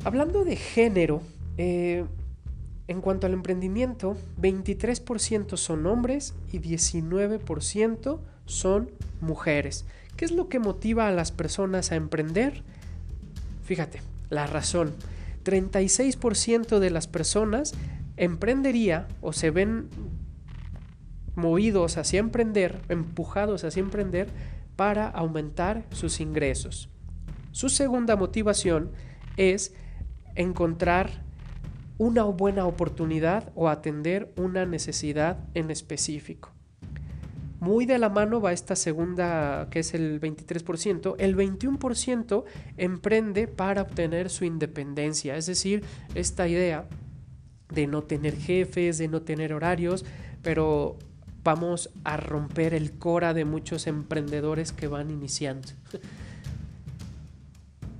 Hablando 0.04 0.44
de 0.44 0.54
género, 0.54 1.20
eh, 1.56 2.04
en 2.86 3.00
cuanto 3.00 3.26
al 3.26 3.32
emprendimiento, 3.32 4.16
23% 4.40 5.56
son 5.56 5.84
hombres 5.86 6.36
y 6.52 6.60
19% 6.60 8.20
son 8.48 8.90
mujeres. 9.20 9.84
¿Qué 10.16 10.24
es 10.24 10.32
lo 10.32 10.48
que 10.48 10.58
motiva 10.58 11.06
a 11.06 11.12
las 11.12 11.30
personas 11.30 11.92
a 11.92 11.94
emprender? 11.94 12.64
Fíjate, 13.62 14.02
la 14.30 14.46
razón. 14.46 14.94
36% 15.44 16.80
de 16.80 16.90
las 16.90 17.06
personas 17.06 17.74
emprendería 18.16 19.06
o 19.20 19.32
se 19.32 19.50
ven 19.50 19.88
movidos 21.36 21.96
hacia 21.96 22.18
emprender, 22.18 22.80
empujados 22.88 23.62
hacia 23.62 23.80
emprender 23.80 24.28
para 24.74 25.08
aumentar 25.08 25.86
sus 25.90 26.20
ingresos. 26.20 26.88
Su 27.52 27.68
segunda 27.68 28.16
motivación 28.16 28.90
es 29.36 29.72
encontrar 30.34 31.22
una 31.96 32.24
buena 32.24 32.66
oportunidad 32.66 33.52
o 33.54 33.68
atender 33.68 34.32
una 34.36 34.66
necesidad 34.66 35.38
en 35.54 35.70
específico. 35.70 36.57
Muy 37.60 37.86
de 37.86 37.98
la 37.98 38.08
mano 38.08 38.40
va 38.40 38.52
esta 38.52 38.76
segunda, 38.76 39.68
que 39.70 39.80
es 39.80 39.92
el 39.94 40.20
23%. 40.20 41.16
El 41.18 41.36
21% 41.36 42.44
emprende 42.76 43.48
para 43.48 43.82
obtener 43.82 44.30
su 44.30 44.44
independencia, 44.44 45.36
es 45.36 45.46
decir, 45.46 45.82
esta 46.14 46.46
idea 46.46 46.86
de 47.68 47.86
no 47.86 48.02
tener 48.04 48.36
jefes, 48.36 48.98
de 48.98 49.08
no 49.08 49.22
tener 49.22 49.52
horarios, 49.52 50.04
pero 50.42 50.96
vamos 51.42 51.90
a 52.04 52.16
romper 52.16 52.74
el 52.74 52.92
cora 52.92 53.34
de 53.34 53.44
muchos 53.44 53.86
emprendedores 53.86 54.72
que 54.72 54.86
van 54.86 55.10
iniciando. 55.10 55.68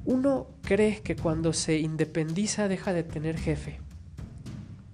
Uno 0.04 0.46
cree 0.62 1.00
que 1.02 1.16
cuando 1.16 1.52
se 1.52 1.78
independiza 1.78 2.68
deja 2.68 2.92
de 2.92 3.02
tener 3.02 3.36
jefe 3.36 3.80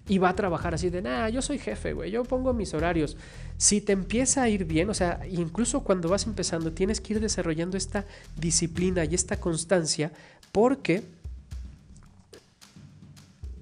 y 0.07 0.19
va 0.19 0.31
a 0.31 0.37
trabajar 0.37 0.75
así 0.75 0.91
de, 0.91 1.01
nada, 1.01 1.31
yo 1.31 1.41
soy 1.41 1.59
jefe, 1.59 1.95
güey, 1.95 2.11
yo 2.11 2.25
pongo 2.25 2.53
mis 2.53 2.75
horarios. 2.75 3.17
Si 3.57 3.81
te 3.81 3.93
empieza 3.93 4.43
a 4.43 4.49
ir 4.49 4.67
bien, 4.67 4.91
o 4.91 4.95
sea, 4.95 5.21
incluso 5.31 5.83
cuando 5.83 6.09
vas 6.09 6.27
empezando, 6.27 6.73
tienes 6.73 7.01
que 7.01 7.15
ir 7.15 7.21
desarrollando 7.21 7.77
esta 7.77 8.05
disciplina 8.37 9.05
y 9.05 9.15
esta 9.15 9.41
constancia 9.41 10.13
porque 10.53 11.03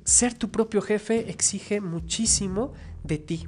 ser 0.05 0.35
tu 0.35 0.51
propio 0.51 0.83
jefe 0.83 1.31
exige 1.31 1.81
muchísimo 1.81 2.73
de 3.05 3.19
ti, 3.19 3.47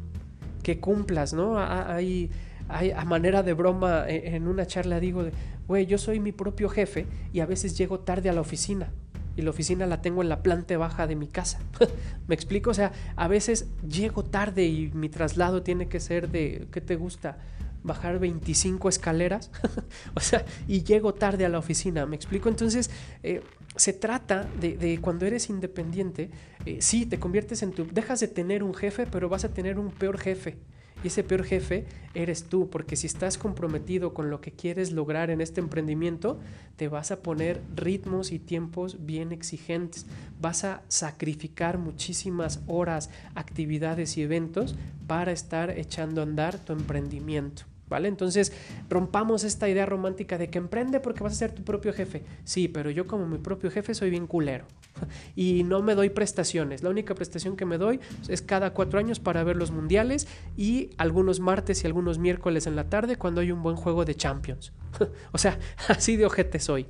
que 0.62 0.78
cumplas, 0.78 1.32
¿no? 1.32 1.58
Hay, 1.58 2.30
a 2.68 3.04
manera 3.04 3.42
de 3.42 3.52
broma 3.52 4.08
e, 4.08 4.36
en 4.36 4.46
una 4.46 4.66
charla 4.66 5.00
digo, 5.00 5.24
güey, 5.66 5.86
yo 5.86 5.98
soy 5.98 6.20
mi 6.20 6.32
propio 6.32 6.68
jefe 6.68 7.06
y 7.32 7.40
a 7.40 7.46
veces 7.46 7.76
llego 7.76 8.00
tarde 8.00 8.30
a 8.30 8.32
la 8.32 8.40
oficina 8.40 8.92
y 9.36 9.42
la 9.42 9.50
oficina 9.50 9.86
la 9.86 10.02
tengo 10.02 10.22
en 10.22 10.28
la 10.28 10.42
planta 10.42 10.76
baja 10.76 11.06
de 11.06 11.16
mi 11.16 11.26
casa. 11.26 11.60
¿Me 12.28 12.34
explico? 12.34 12.70
O 12.70 12.74
sea, 12.74 12.92
a 13.16 13.28
veces 13.28 13.66
llego 13.88 14.24
tarde 14.24 14.64
y 14.64 14.90
mi 14.92 15.08
traslado 15.08 15.62
tiene 15.62 15.88
que 15.88 16.00
ser 16.00 16.28
de, 16.30 16.68
¿qué 16.72 16.80
te 16.80 16.96
gusta? 16.96 17.38
Bajar 17.82 18.18
25 18.18 18.88
escaleras. 18.88 19.50
o 20.14 20.20
sea, 20.20 20.44
y 20.66 20.82
llego 20.82 21.14
tarde 21.14 21.44
a 21.44 21.48
la 21.48 21.58
oficina. 21.58 22.06
¿Me 22.06 22.16
explico? 22.16 22.48
Entonces, 22.48 22.90
eh, 23.22 23.42
se 23.76 23.92
trata 23.92 24.46
de, 24.60 24.98
cuando 25.00 25.26
eres 25.26 25.50
independiente, 25.50 26.30
eh, 26.64 26.78
sí, 26.80 27.06
te 27.06 27.18
conviertes 27.18 27.62
en 27.62 27.72
tu... 27.72 27.86
Dejas 27.86 28.20
de 28.20 28.28
tener 28.28 28.62
un 28.62 28.74
jefe, 28.74 29.06
pero 29.06 29.28
vas 29.28 29.44
a 29.44 29.52
tener 29.52 29.78
un 29.78 29.90
peor 29.90 30.18
jefe. 30.18 30.56
Y 31.04 31.08
ese 31.08 31.22
peor 31.22 31.44
jefe 31.44 31.84
eres 32.14 32.44
tú, 32.44 32.70
porque 32.70 32.96
si 32.96 33.06
estás 33.06 33.36
comprometido 33.36 34.14
con 34.14 34.30
lo 34.30 34.40
que 34.40 34.52
quieres 34.52 34.90
lograr 34.90 35.28
en 35.28 35.42
este 35.42 35.60
emprendimiento, 35.60 36.40
te 36.76 36.88
vas 36.88 37.10
a 37.10 37.20
poner 37.20 37.60
ritmos 37.76 38.32
y 38.32 38.38
tiempos 38.38 39.04
bien 39.04 39.30
exigentes. 39.30 40.06
Vas 40.40 40.64
a 40.64 40.80
sacrificar 40.88 41.76
muchísimas 41.76 42.62
horas, 42.66 43.10
actividades 43.34 44.16
y 44.16 44.22
eventos 44.22 44.76
para 45.06 45.30
estar 45.30 45.70
echando 45.78 46.22
a 46.22 46.24
andar 46.24 46.58
tu 46.58 46.72
emprendimiento. 46.72 47.64
¿Vale? 47.86 48.08
Entonces, 48.08 48.50
rompamos 48.88 49.44
esta 49.44 49.68
idea 49.68 49.84
romántica 49.84 50.38
de 50.38 50.48
que 50.48 50.56
emprende 50.56 51.00
porque 51.00 51.22
vas 51.22 51.34
a 51.34 51.36
ser 51.36 51.52
tu 51.52 51.64
propio 51.64 51.92
jefe. 51.92 52.22
Sí, 52.44 52.66
pero 52.66 52.90
yo 52.90 53.06
como 53.06 53.26
mi 53.26 53.36
propio 53.36 53.70
jefe 53.70 53.94
soy 53.94 54.08
bien 54.08 54.26
culero 54.26 54.64
y 55.36 55.62
no 55.64 55.82
me 55.82 55.94
doy 55.94 56.10
prestaciones. 56.10 56.82
La 56.82 56.90
única 56.90 57.14
prestación 57.14 57.56
que 57.56 57.64
me 57.64 57.78
doy 57.78 58.00
es 58.28 58.42
cada 58.42 58.72
cuatro 58.72 58.98
años 58.98 59.20
para 59.20 59.44
ver 59.44 59.56
los 59.56 59.70
mundiales 59.70 60.26
y 60.56 60.90
algunos 60.96 61.40
martes 61.40 61.82
y 61.82 61.86
algunos 61.86 62.18
miércoles 62.18 62.66
en 62.66 62.76
la 62.76 62.88
tarde 62.88 63.16
cuando 63.16 63.40
hay 63.40 63.52
un 63.52 63.62
buen 63.62 63.76
juego 63.76 64.04
de 64.04 64.14
Champions. 64.14 64.72
o 65.32 65.38
sea, 65.38 65.58
así 65.88 66.16
de 66.16 66.26
ojete 66.26 66.58
soy. 66.58 66.86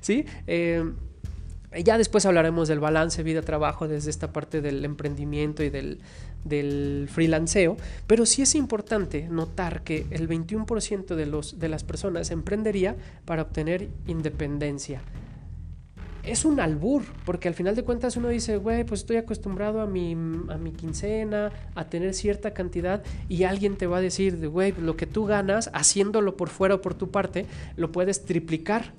¿Sí? 0.00 0.24
Eh, 0.46 0.84
ya 1.84 1.98
después 1.98 2.24
hablaremos 2.24 2.66
del 2.68 2.80
balance 2.80 3.22
vida-trabajo 3.22 3.88
desde 3.88 4.08
esta 4.08 4.32
parte 4.32 4.62
del 4.62 4.84
emprendimiento 4.86 5.62
y 5.62 5.68
del, 5.68 6.00
del 6.44 7.08
freelanceo, 7.12 7.76
pero 8.06 8.24
sí 8.24 8.40
es 8.40 8.54
importante 8.54 9.28
notar 9.28 9.82
que 9.82 10.06
el 10.10 10.28
21% 10.28 11.14
de, 11.14 11.26
los, 11.26 11.58
de 11.58 11.68
las 11.68 11.84
personas 11.84 12.30
emprendería 12.30 12.96
para 13.26 13.42
obtener 13.42 13.88
independencia. 14.06 15.02
Es 16.28 16.44
un 16.44 16.60
albur, 16.60 17.04
porque 17.24 17.48
al 17.48 17.54
final 17.54 17.74
de 17.74 17.84
cuentas 17.84 18.16
uno 18.18 18.28
dice, 18.28 18.58
güey, 18.58 18.84
pues 18.84 19.00
estoy 19.00 19.16
acostumbrado 19.16 19.80
a 19.80 19.86
mi, 19.86 20.12
a 20.12 20.58
mi 20.58 20.72
quincena, 20.72 21.50
a 21.74 21.88
tener 21.88 22.12
cierta 22.12 22.52
cantidad, 22.52 23.02
y 23.30 23.44
alguien 23.44 23.76
te 23.76 23.86
va 23.86 23.96
a 23.96 24.00
decir, 24.02 24.48
güey, 24.48 24.74
lo 24.78 24.96
que 24.96 25.06
tú 25.06 25.24
ganas 25.24 25.70
haciéndolo 25.72 26.36
por 26.36 26.50
fuera 26.50 26.74
o 26.74 26.80
por 26.82 26.94
tu 26.94 27.10
parte, 27.10 27.46
lo 27.76 27.92
puedes 27.92 28.24
triplicar 28.24 28.92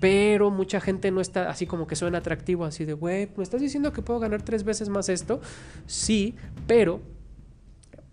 pero 0.00 0.50
mucha 0.50 0.80
gente 0.80 1.10
no 1.10 1.20
está 1.20 1.50
así 1.50 1.66
como 1.66 1.86
que 1.86 1.94
suena 1.94 2.18
atractivo, 2.18 2.64
así 2.64 2.86
de, 2.86 2.94
güey, 2.94 3.28
¿me 3.36 3.42
estás 3.42 3.60
diciendo 3.60 3.92
que 3.92 4.00
puedo 4.00 4.18
ganar 4.18 4.40
tres 4.40 4.64
veces 4.64 4.88
más 4.88 5.10
esto? 5.10 5.42
Sí, 5.84 6.36
pero 6.66 7.02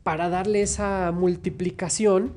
para 0.04 0.28
darle 0.28 0.62
esa 0.62 1.13
multiplicación 1.13 2.34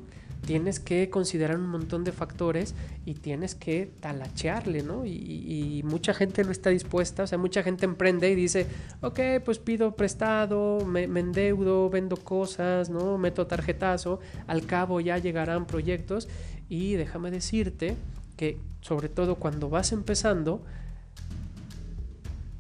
tienes 0.51 0.81
que 0.81 1.11
considerar 1.11 1.59
un 1.59 1.69
montón 1.69 2.03
de 2.03 2.11
factores 2.11 2.75
y 3.05 3.15
tienes 3.15 3.55
que 3.55 3.89
talachearle, 4.01 4.83
¿no? 4.83 5.07
Y, 5.07 5.81
mucha 5.85 6.13
gente 6.13 6.43
no 6.43 6.51
está 6.51 6.71
dispuesta, 6.71 7.23
o 7.23 7.27
sea, 7.29 7.39
mucha 7.39 7.63
gente 7.63 7.85
emprende 7.85 8.29
y 8.29 8.35
dice, 8.35 8.67
ok, 9.01 9.21
pues 9.45 9.61
pido 9.61 9.95
prestado, 9.95 10.85
me, 10.85 11.07
me 11.07 11.21
endeudo, 11.21 11.89
vendo 11.89 12.17
cosas, 12.17 12.91
¿no? 12.91 13.17
Meto 13.17 13.47
tarjetazo, 13.47 14.19
al 14.49 14.67
cabo 14.67 15.01
ya 15.01 15.19
llegarán 15.19 15.67
proyectos 15.67 16.27
y 16.69 16.95
déjame 16.95 17.31
decirte 17.31 17.95
que 18.37 18.59
sobre 18.81 19.09
todo 19.09 19.37
cuando 19.37 19.71
vas 19.71 19.93
empezando, 19.93 20.65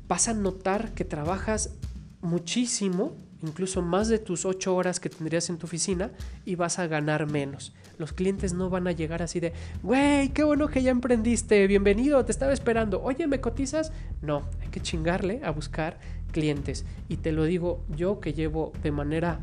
vas 0.07 0.29
a 0.29 0.35
notar 0.35 0.93
que 0.93 1.05
trabajas 1.05 1.75
muchísimo, 2.21 3.17
incluso 3.43 3.83
más 3.83 4.09
de 4.09 4.19
tus 4.19 4.45
ocho 4.45 4.75
horas 4.75 5.01
que 5.01 5.09
tendrías 5.09 5.51
en 5.51 5.59
tu 5.59 5.67
oficina 5.67 6.11
y 6.45 6.55
vas 6.55 6.79
a 6.79 6.87
ganar 6.87 7.27
menos. 7.27 7.73
Los 7.99 8.13
clientes 8.13 8.55
no 8.55 8.71
van 8.71 8.87
a 8.87 8.93
llegar 8.93 9.23
así 9.23 9.41
de, 9.41 9.53
güey, 9.83 10.31
qué 10.31 10.45
bueno 10.45 10.69
que 10.69 10.83
ya 10.83 10.91
emprendiste, 10.91 11.67
bienvenido, 11.67 12.25
te 12.25 12.33
estaba 12.33 12.53
esperando, 12.53 13.03
oye, 13.03 13.27
¿me 13.27 13.41
cotizas? 13.41 13.93
No, 14.23 14.43
hay 14.61 14.69
que 14.69 14.81
chingarle 14.81 15.41
a 15.45 15.51
buscar 15.51 15.99
clientes. 16.33 16.85
Y 17.09 17.17
te 17.17 17.33
lo 17.33 17.45
digo 17.45 17.85
yo 17.97 18.21
que 18.21 18.33
llevo 18.33 18.73
de 18.83 18.93
manera 18.93 19.41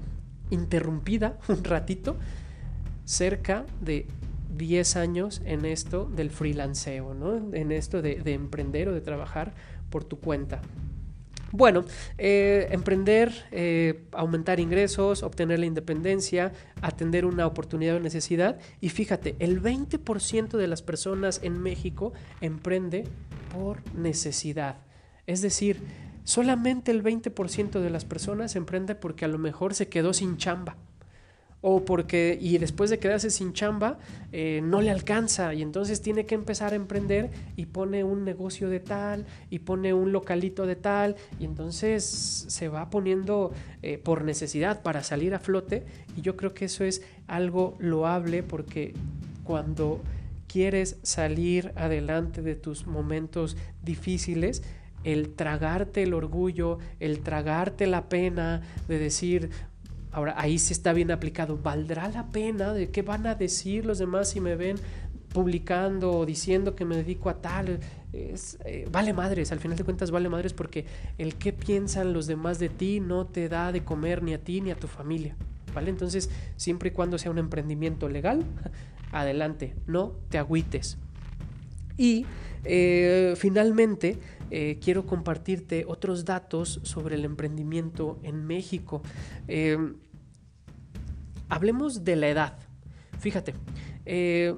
interrumpida 0.50 1.38
un 1.48 1.64
ratito, 1.64 2.18
cerca 3.06 3.66
de 3.82 4.08
10 4.58 4.96
años 4.96 5.42
en 5.46 5.66
esto 5.66 6.10
del 6.14 6.30
freelanceo, 6.30 7.14
¿no? 7.14 7.54
en 7.54 7.72
esto 7.72 8.02
de, 8.02 8.22
emprender 8.26 8.90
o 8.90 8.94
de 8.94 9.02
trabajar 9.02 9.54
por 9.90 10.04
tu 10.04 10.20
cuenta. 10.20 10.62
Bueno, 11.52 11.86
eh, 12.18 12.68
emprender, 12.72 13.48
eh, 13.52 14.04
aumentar 14.12 14.60
ingresos, 14.60 15.24
obtener 15.24 15.60
la 15.60 15.66
independencia, 15.66 16.52
atender 16.82 17.26
una 17.26 17.48
oportunidad 17.48 17.96
o 17.96 18.00
necesidad. 18.00 18.60
Y 18.82 18.90
fíjate, 18.90 19.36
el 19.40 19.62
20% 19.62 20.58
de 20.58 20.68
las 20.68 20.82
personas 20.82 21.40
en 21.44 21.62
México 21.62 22.14
emprende 22.42 23.06
por 23.54 23.82
necesidad. 23.96 24.78
Es 25.26 25.42
decir, 25.42 25.82
solamente 26.24 26.92
el 26.92 27.02
20% 27.02 27.80
de 27.80 27.90
las 27.90 28.04
personas 28.04 28.56
emprende 28.56 28.96
porque 28.96 29.26
a 29.26 29.30
lo 29.30 29.38
mejor 29.38 29.74
se 29.74 29.88
quedó 29.88 30.14
sin 30.14 30.38
chamba 30.38 30.76
o 31.62 31.86
porque 31.86 32.38
y 32.39 32.58
después 32.60 32.89
de 32.89 33.00
quedarse 33.00 33.30
sin 33.30 33.54
chamba 33.54 33.98
eh, 34.32 34.62
no 34.63 34.82
le 34.82 34.91
alcanza 34.91 35.54
y 35.54 35.62
entonces 35.62 36.02
tiene 36.02 36.26
que 36.26 36.36
empezar 36.36 36.74
a 36.74 36.76
emprender 36.76 37.32
y 37.56 37.65
pone 37.65 38.04
un 38.04 38.24
negocio 38.24 38.70
de 38.70 38.80
tal 38.80 39.26
y 39.50 39.60
pone 39.60 39.93
un 39.93 40.12
localito 40.12 40.67
de 40.67 40.76
tal 40.76 41.15
y 41.39 41.46
entonces 41.46 42.04
se 42.48 42.67
va 42.67 42.89
poniendo 42.89 43.52
eh, 43.82 43.98
por 43.98 44.24
necesidad 44.24 44.84
para 44.84 45.04
salir 45.04 45.34
a 45.34 45.39
flote 45.39 45.86
y 46.15 46.22
yo 46.22 46.38
creo 46.38 46.54
que 46.54 46.65
eso 46.65 46.84
es 46.84 47.02
algo 47.26 47.76
loable 47.80 48.43
porque 48.43 48.93
cuando 49.43 50.02
quieres 50.48 50.98
salir 51.02 51.72
adelante 51.76 52.41
de 52.41 52.56
tus 52.56 52.86
momentos 52.86 53.58
difíciles 53.84 54.62
el 55.04 55.36
tragarte 55.36 56.04
el 56.04 56.13
orgullo, 56.13 56.80
el 57.00 57.20
tragarte 57.20 57.88
la 57.88 58.10
pena 58.10 58.62
de 58.88 59.00
decir, 59.00 59.52
Ahora, 60.12 60.36
ahí 60.38 60.58
sí 60.58 60.74
está 60.74 60.93
bien 60.93 61.12
aplicado. 61.12 61.58
¿Valdrá 61.58 62.08
la 62.10 62.28
pena? 62.28 62.74
¿De 62.74 62.89
qué 62.89 63.02
van 63.02 63.28
a 63.28 63.36
decir 63.36 63.86
los 63.86 64.00
demás 64.00 64.30
si 64.30 64.41
me 64.41 64.56
ven 64.56 64.78
publicando 65.34 66.12
o 66.12 66.26
diciendo 66.26 66.76
que 66.76 66.86
me 66.86 66.96
dedico 66.96 67.30
a 67.30 67.36
tal? 67.41 67.80
Es, 68.13 68.58
eh, 68.65 68.88
vale 68.91 69.13
madres, 69.13 69.52
al 69.52 69.60
final 69.60 69.78
de 69.78 69.84
cuentas 69.84 70.10
vale 70.10 70.30
madres 70.30 70.54
porque 70.54 70.86
el 71.17 71.36
qué 71.36 71.54
piensan 71.54 72.13
los 72.13 72.26
demás 72.26 72.58
de 72.58 72.70
ti 72.70 73.00
no 73.00 73.28
te 73.28 73.50
da 73.50 73.72
de 73.72 73.84
comer 73.84 74.24
ni 74.24 74.34
a 74.34 74.43
ti 74.43 74.62
ni 74.62 74.72
a 74.72 74.76
tu 74.76 74.88
familia. 74.88 75.36
¿Vale? 75.74 75.89
Entonces, 75.89 76.30
siempre 76.56 76.89
y 76.89 76.91
cuando 76.93 77.17
sea 77.17 77.30
un 77.30 77.38
emprendimiento 77.38 78.10
legal, 78.10 78.43
adelante, 79.12 79.76
no 79.86 80.13
te 80.30 80.38
agüites. 80.38 80.98
Y 81.98 82.26
eh, 82.63 83.34
finalmente, 83.38 84.17
eh, 84.52 84.80
quiero 84.82 85.06
compartirte 85.06 85.86
otros 85.88 86.26
datos 86.26 86.80
sobre 86.84 87.15
el 87.15 87.26
emprendimiento 87.26 88.20
en 88.24 88.46
México. 88.46 89.02
Hablemos 91.50 92.04
de 92.04 92.15
la 92.15 92.28
edad. 92.30 92.58
Fíjate, 93.20 93.54
eh, 94.06 94.56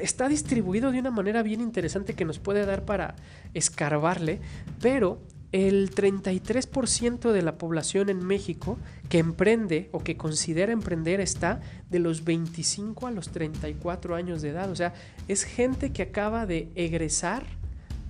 está 0.00 0.28
distribuido 0.28 0.92
de 0.92 1.00
una 1.00 1.10
manera 1.10 1.42
bien 1.42 1.60
interesante 1.60 2.14
que 2.14 2.24
nos 2.24 2.38
puede 2.38 2.66
dar 2.66 2.84
para 2.84 3.16
escarbarle, 3.54 4.40
pero 4.80 5.20
el 5.52 5.90
33% 5.90 7.32
de 7.32 7.42
la 7.42 7.56
población 7.56 8.10
en 8.10 8.24
México 8.24 8.78
que 9.08 9.18
emprende 9.18 9.88
o 9.92 10.00
que 10.00 10.16
considera 10.16 10.72
emprender 10.72 11.20
está 11.20 11.60
de 11.88 11.98
los 11.98 12.24
25 12.24 13.06
a 13.06 13.10
los 13.10 13.30
34 13.30 14.14
años 14.14 14.42
de 14.42 14.50
edad. 14.50 14.70
O 14.70 14.76
sea, 14.76 14.92
es 15.26 15.44
gente 15.44 15.92
que 15.92 16.02
acaba 16.02 16.44
de 16.44 16.68
egresar 16.74 17.46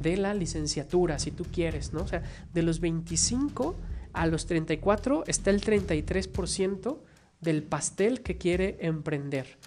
de 0.01 0.16
la 0.16 0.35
licenciatura, 0.35 1.18
si 1.18 1.31
tú 1.31 1.44
quieres, 1.44 1.92
¿no? 1.92 2.03
O 2.03 2.09
sea, 2.09 2.22
de 2.55 2.62
los 2.62 2.81
25 2.81 3.77
a 4.12 4.27
los 4.27 4.46
34 4.46 5.24
está 5.27 5.51
el 5.51 5.61
33% 5.61 6.98
del 7.40 7.62
pastel 7.62 8.22
que 8.22 8.37
quiere 8.37 8.79
emprender. 8.81 9.59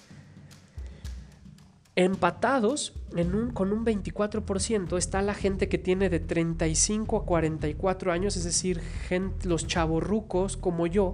Empatados 1.96 2.94
un, 3.14 3.52
con 3.52 3.74
un 3.74 3.86
24% 3.86 4.98
está 4.98 5.22
la 5.22 5.34
gente 5.34 5.68
que 5.68 5.78
tiene 5.78 6.10
de 6.10 6.22
35 6.22 7.18
a 7.18 7.26
44 7.26 8.12
años, 8.14 8.38
es 8.38 8.46
decir, 8.46 8.80
gente, 8.80 9.50
los 9.50 9.68
chavorrucos 9.68 10.56
como 10.56 10.88
yo, 10.88 11.14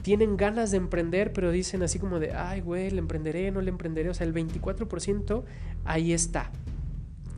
tienen 0.00 0.38
ganas 0.38 0.70
de 0.70 0.78
emprender, 0.78 1.34
pero 1.34 1.50
dicen 1.50 1.82
así 1.82 1.98
como 1.98 2.18
de, 2.18 2.32
ay, 2.32 2.62
güey, 2.62 2.90
le 2.90 2.98
emprenderé, 2.98 3.50
no 3.50 3.60
le 3.60 3.68
emprenderé. 3.68 4.08
O 4.08 4.14
sea, 4.14 4.26
el 4.26 4.32
24% 4.32 5.44
ahí 5.84 6.14
está. 6.14 6.50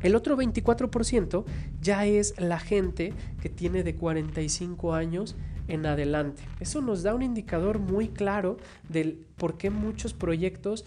El 0.02 0.14
otro 0.14 0.37
24% 0.37 1.44
ya 1.80 2.06
es 2.06 2.35
la 2.38 2.61
gente 2.61 3.12
que 3.42 3.48
tiene 3.48 3.83
de 3.83 3.96
45 3.96 4.94
años 4.94 5.35
en 5.68 5.85
adelante. 5.87 6.42
Eso 6.61 6.80
nos 6.80 7.02
da 7.02 7.14
un 7.14 7.22
indicador 7.22 7.80
muy 7.80 8.09
claro 8.09 8.56
del 8.88 9.26
por 9.37 9.59
qué 9.59 9.70
muchos 9.70 10.14
proyectos 10.14 10.85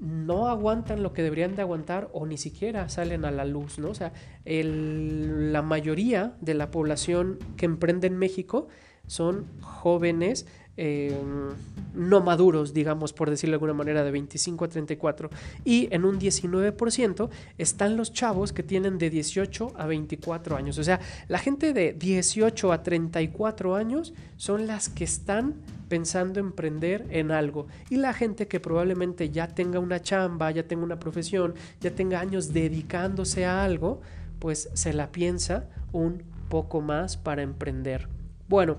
no 0.00 0.48
aguantan 0.48 1.02
lo 1.02 1.12
que 1.12 1.22
deberían 1.22 1.56
de 1.56 1.62
aguantar 1.62 2.08
o 2.12 2.26
ni 2.26 2.36
siquiera 2.36 2.88
salen 2.88 3.24
a 3.24 3.30
la 3.30 3.44
luz, 3.44 3.78
¿no? 3.78 3.90
O 3.90 3.94
sea, 3.94 4.12
la 4.44 5.62
mayoría 5.62 6.36
de 6.40 6.54
la 6.54 6.70
población 6.70 7.38
que 7.56 7.66
emprende 7.66 8.06
en 8.06 8.16
México 8.16 8.68
son 9.06 9.46
jóvenes 9.60 10.46
Em, 10.80 11.56
no 11.92 12.20
maduros, 12.20 12.72
digamos, 12.72 13.12
por 13.12 13.28
decirlo 13.28 13.52
de 13.52 13.54
alguna 13.56 13.74
manera, 13.74 14.04
de 14.04 14.12
25 14.12 14.64
a 14.64 14.68
34. 14.68 15.28
Y 15.64 15.88
en 15.92 16.04
un 16.04 16.20
19% 16.20 17.28
están 17.58 17.96
los 17.96 18.12
chavos 18.12 18.52
que 18.52 18.62
tienen 18.62 18.96
de 18.96 19.10
18 19.10 19.72
a 19.76 19.86
24 19.86 20.56
años. 20.56 20.78
O 20.78 20.84
sea, 20.84 21.00
la 21.26 21.38
gente 21.38 21.72
de 21.72 21.94
18 21.94 22.72
a 22.72 22.84
34 22.84 23.74
años 23.74 24.14
son 24.36 24.68
las 24.68 24.88
que 24.88 25.02
están 25.02 25.56
pensando 25.88 26.38
emprender 26.38 27.06
en 27.10 27.32
algo. 27.32 27.66
Y 27.90 27.96
la 27.96 28.12
gente 28.12 28.46
que 28.46 28.60
probablemente 28.60 29.30
ya 29.30 29.48
tenga 29.48 29.80
una 29.80 30.00
chamba, 30.00 30.52
ya 30.52 30.62
tenga 30.62 30.84
una 30.84 31.00
profesión, 31.00 31.54
ya 31.80 31.90
tenga 31.90 32.20
años 32.20 32.52
dedicándose 32.52 33.44
a 33.46 33.64
algo, 33.64 34.00
pues 34.38 34.70
se 34.74 34.92
la 34.92 35.10
piensa 35.10 35.68
un 35.90 36.22
poco 36.48 36.80
más 36.80 37.16
para 37.16 37.42
emprender. 37.42 38.08
Bueno, 38.48 38.76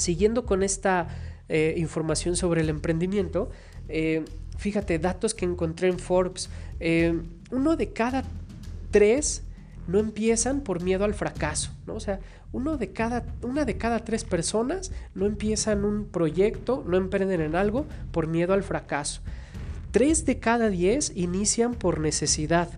Siguiendo 0.00 0.46
con 0.46 0.62
esta 0.62 1.08
eh, 1.50 1.74
información 1.76 2.34
sobre 2.34 2.62
el 2.62 2.70
emprendimiento, 2.70 3.50
eh, 3.90 4.24
fíjate, 4.56 4.98
datos 4.98 5.34
que 5.34 5.44
encontré 5.44 5.88
en 5.88 5.98
Forbes. 5.98 6.48
Eh, 6.80 7.20
uno 7.50 7.76
de 7.76 7.92
cada 7.92 8.24
tres 8.90 9.42
no 9.88 9.98
empiezan 9.98 10.62
por 10.62 10.82
miedo 10.82 11.04
al 11.04 11.12
fracaso, 11.12 11.72
¿no? 11.86 11.96
O 11.96 12.00
sea, 12.00 12.18
uno 12.50 12.78
de 12.78 12.92
cada, 12.92 13.26
una 13.42 13.66
de 13.66 13.76
cada 13.76 14.02
tres 14.02 14.24
personas 14.24 14.90
no 15.14 15.26
empiezan 15.26 15.84
un 15.84 16.06
proyecto, 16.06 16.82
no 16.86 16.96
emprenden 16.96 17.42
en 17.42 17.54
algo 17.54 17.84
por 18.10 18.26
miedo 18.26 18.54
al 18.54 18.62
fracaso. 18.62 19.20
Tres 19.90 20.24
de 20.24 20.38
cada 20.38 20.70
diez 20.70 21.12
inician 21.14 21.74
por 21.74 22.00
necesidad. 22.00 22.70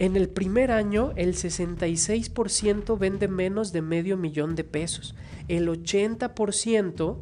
En 0.00 0.16
el 0.16 0.30
primer 0.30 0.70
año, 0.70 1.12
el 1.16 1.34
66% 1.34 2.98
vende 2.98 3.28
menos 3.28 3.70
de 3.70 3.82
medio 3.82 4.16
millón 4.16 4.54
de 4.54 4.64
pesos. 4.64 5.14
El 5.46 5.68
80% 5.68 7.18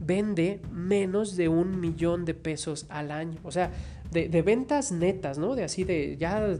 vende 0.00 0.62
menos 0.72 1.36
de 1.36 1.48
un 1.48 1.78
millón 1.78 2.24
de 2.24 2.32
pesos 2.32 2.86
al 2.88 3.10
año. 3.10 3.38
O 3.42 3.52
sea, 3.52 3.70
de, 4.10 4.40
ventas 4.40 4.92
netas, 4.92 5.36
¿no? 5.36 5.54
De 5.54 5.62
así 5.62 5.84
de 5.84 6.16
ya 6.16 6.56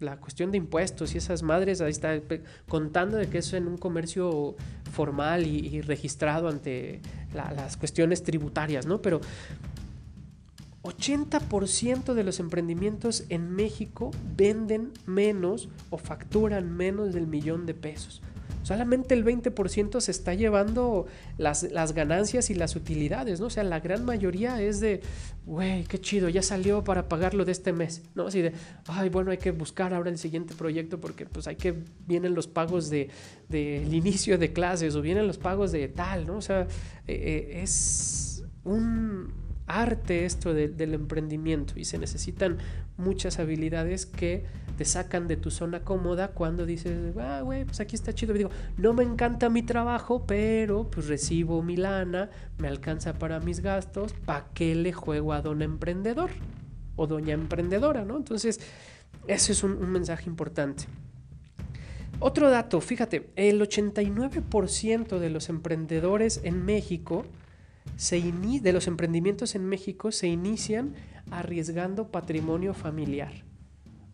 la 0.00 0.16
cuestión 0.16 0.50
de 0.50 0.58
impuestos 0.58 1.14
y 1.14 1.18
esas 1.18 1.44
madres, 1.44 1.80
ahí 1.80 1.92
está 1.92 2.20
contando 2.66 3.18
de 3.18 3.28
que 3.28 3.38
eso 3.38 3.56
en 3.56 3.68
un 3.68 3.78
comercio 3.78 4.56
formal 4.90 5.46
y, 5.46 5.80
registrado 5.82 6.48
ante 6.48 7.00
las 7.32 7.76
cuestiones 7.76 8.24
tributarias, 8.24 8.84
¿no? 8.84 9.00
Pero 9.00 9.20
80% 10.82 12.14
de 12.14 12.24
los 12.24 12.40
emprendimientos 12.40 13.24
en 13.28 13.50
México 13.50 14.10
venden 14.36 14.92
menos 15.06 15.68
o 15.90 15.98
facturan 15.98 16.76
menos 16.76 17.14
del 17.14 17.26
millón 17.26 17.66
de 17.66 17.74
pesos. 17.74 18.22
Solamente 18.62 19.14
el 19.14 19.24
20% 19.24 20.00
se 20.00 20.10
está 20.10 20.34
llevando 20.34 21.06
las, 21.36 21.64
ganancias 21.94 22.48
y 22.48 22.54
las 22.54 22.76
utilidades, 22.76 23.40
¿no? 23.40 23.46
O 23.46 23.50
sea, 23.50 23.64
la 23.64 23.80
gran 23.80 24.04
mayoría 24.04 24.62
es 24.62 24.78
de, 24.78 25.00
güey, 25.44 25.82
qué 25.84 26.00
chido, 26.00 26.28
ya 26.28 26.42
salió 26.42 26.84
para 26.84 27.08
pagarlo 27.08 27.44
de 27.44 27.50
este 27.50 27.72
mes, 27.72 28.02
¿no? 28.14 28.28
Así 28.28 28.40
de, 28.40 28.52
ay, 28.86 29.08
bueno, 29.08 29.32
hay 29.32 29.38
que 29.38 29.50
buscar 29.50 29.92
ahora 29.92 30.10
el 30.10 30.18
siguiente 30.18 30.54
proyecto 30.54 31.00
porque 31.00 31.26
pues 31.26 31.48
hay 31.48 31.56
que, 31.56 31.74
vienen 32.06 32.34
los 32.34 32.46
pagos 32.46 32.88
del 32.88 33.10
de, 33.48 33.88
inicio 33.90 34.38
de 34.38 34.52
clases 34.52 34.94
o 34.94 35.02
vienen 35.02 35.26
los 35.26 35.38
pagos 35.38 35.72
de 35.72 35.88
tal, 35.88 36.26
¿no? 36.28 36.36
O 36.36 36.42
sea, 36.42 36.62
eh, 36.62 36.68
eh, 37.08 37.60
es 37.62 38.44
un, 38.62 39.32
arte 39.80 40.24
esto 40.24 40.52
del 40.54 40.94
emprendimiento 40.94 41.74
y 41.76 41.84
se 41.84 41.98
necesitan 41.98 42.58
muchas 42.96 43.38
habilidades 43.38 44.06
que 44.06 44.44
te 44.76 44.84
sacan 44.84 45.28
de 45.28 45.36
tu 45.36 45.50
zona 45.50 45.80
cómoda 45.82 46.28
cuando 46.28 46.66
dices, 46.66 47.16
ah, 47.18 47.40
güey, 47.42 47.64
pues 47.64 47.80
aquí 47.80 47.96
está 47.96 48.14
chido. 48.14 48.34
Y 48.34 48.38
digo, 48.38 48.50
no 48.76 48.92
me 48.92 49.02
encanta 49.02 49.48
mi 49.48 49.62
trabajo, 49.62 50.24
pero 50.26 50.90
pues 50.90 51.08
recibo 51.08 51.62
mi 51.62 51.76
lana, 51.76 52.30
me 52.58 52.68
alcanza 52.68 53.14
para 53.14 53.40
mis 53.40 53.60
gastos, 53.60 54.14
¿para 54.24 54.46
qué 54.54 54.74
le 54.74 54.92
juego 54.92 55.32
a 55.32 55.42
don 55.42 55.62
emprendedor 55.62 56.30
o 56.96 57.06
doña 57.06 57.34
emprendedora, 57.34 58.04
no? 58.04 58.16
Entonces, 58.16 58.60
eso 59.26 59.52
es 59.52 59.62
un, 59.62 59.72
un 59.72 59.90
mensaje 59.90 60.28
importante. 60.28 60.84
Otro 62.18 62.50
dato, 62.50 62.80
fíjate, 62.80 63.30
el 63.34 63.60
89% 63.60 65.18
de 65.18 65.30
los 65.30 65.48
emprendedores 65.48 66.40
en 66.44 66.64
México 66.64 67.24
de 67.96 68.72
los 68.72 68.86
emprendimientos 68.86 69.54
en 69.54 69.64
México 69.64 70.10
se 70.12 70.28
inician 70.28 70.94
arriesgando 71.30 72.10
patrimonio 72.10 72.74
familiar. 72.74 73.32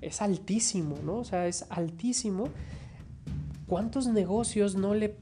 Es 0.00 0.20
altísimo, 0.22 0.96
¿no? 1.04 1.16
O 1.16 1.24
sea, 1.24 1.46
es 1.46 1.64
altísimo. 1.70 2.48
¿Cuántos 3.66 4.07
negocios 4.07 4.76
no 4.76 4.94
le 4.94 5.16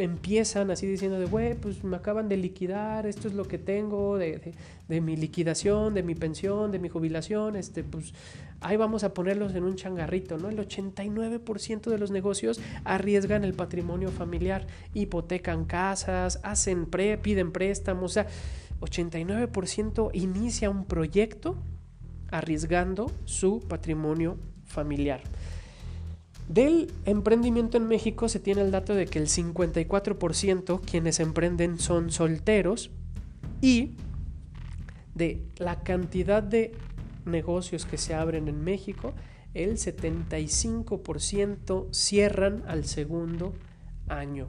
empiezan 0.00 0.70
así 0.70 0.86
diciendo 0.86 1.18
de, 1.18 1.26
güey, 1.26 1.54
pues 1.54 1.84
me 1.84 1.96
acaban 1.96 2.28
de 2.28 2.36
liquidar, 2.36 3.06
esto 3.06 3.28
es 3.28 3.34
lo 3.34 3.44
que 3.44 3.58
tengo 3.58 4.18
de, 4.18 4.52
de, 4.88 5.00
mi 5.00 5.16
liquidación, 5.16 5.94
de 5.94 6.02
mi 6.02 6.14
pensión, 6.14 6.72
de 6.72 6.78
mi 6.78 6.88
jubilación, 6.88 7.56
este, 7.56 7.84
pues 7.84 8.14
ahí 8.60 8.76
vamos 8.76 9.04
a 9.04 9.14
ponerlos 9.14 9.54
en 9.54 9.64
un 9.64 9.76
changarrito, 9.76 10.38
¿no? 10.38 10.48
El 10.48 10.58
89% 10.58 11.90
de 11.90 11.98
los 11.98 12.10
negocios 12.10 12.60
arriesgan 12.84 13.44
el 13.44 13.54
patrimonio 13.54 14.10
familiar, 14.10 14.66
hipotecan 14.94 15.64
casas, 15.64 16.40
hacen 16.42 16.86
pre, 16.86 17.18
piden 17.18 17.52
préstamos, 17.52 18.12
o 18.12 18.14
sea, 18.14 18.26
89% 18.80 20.10
inicia 20.14 20.70
un 20.70 20.84
proyecto 20.84 21.56
arriesgando 22.30 23.10
su 23.24 23.60
patrimonio 23.60 24.38
familiar. 24.64 25.22
Del 26.50 26.92
emprendimiento 27.04 27.76
en 27.76 27.86
México 27.86 28.28
se 28.28 28.40
tiene 28.40 28.62
el 28.62 28.72
dato 28.72 28.96
de 28.96 29.06
que 29.06 29.20
el 29.20 29.28
54% 29.28 30.80
quienes 30.80 31.20
emprenden 31.20 31.78
son 31.78 32.10
solteros 32.10 32.90
y 33.60 33.92
de 35.14 35.44
la 35.58 35.84
cantidad 35.84 36.42
de 36.42 36.72
negocios 37.24 37.86
que 37.86 37.98
se 37.98 38.14
abren 38.14 38.48
en 38.48 38.64
México, 38.64 39.12
el 39.54 39.76
75% 39.76 41.94
cierran 41.94 42.64
al 42.66 42.84
segundo 42.84 43.54
año. 44.08 44.48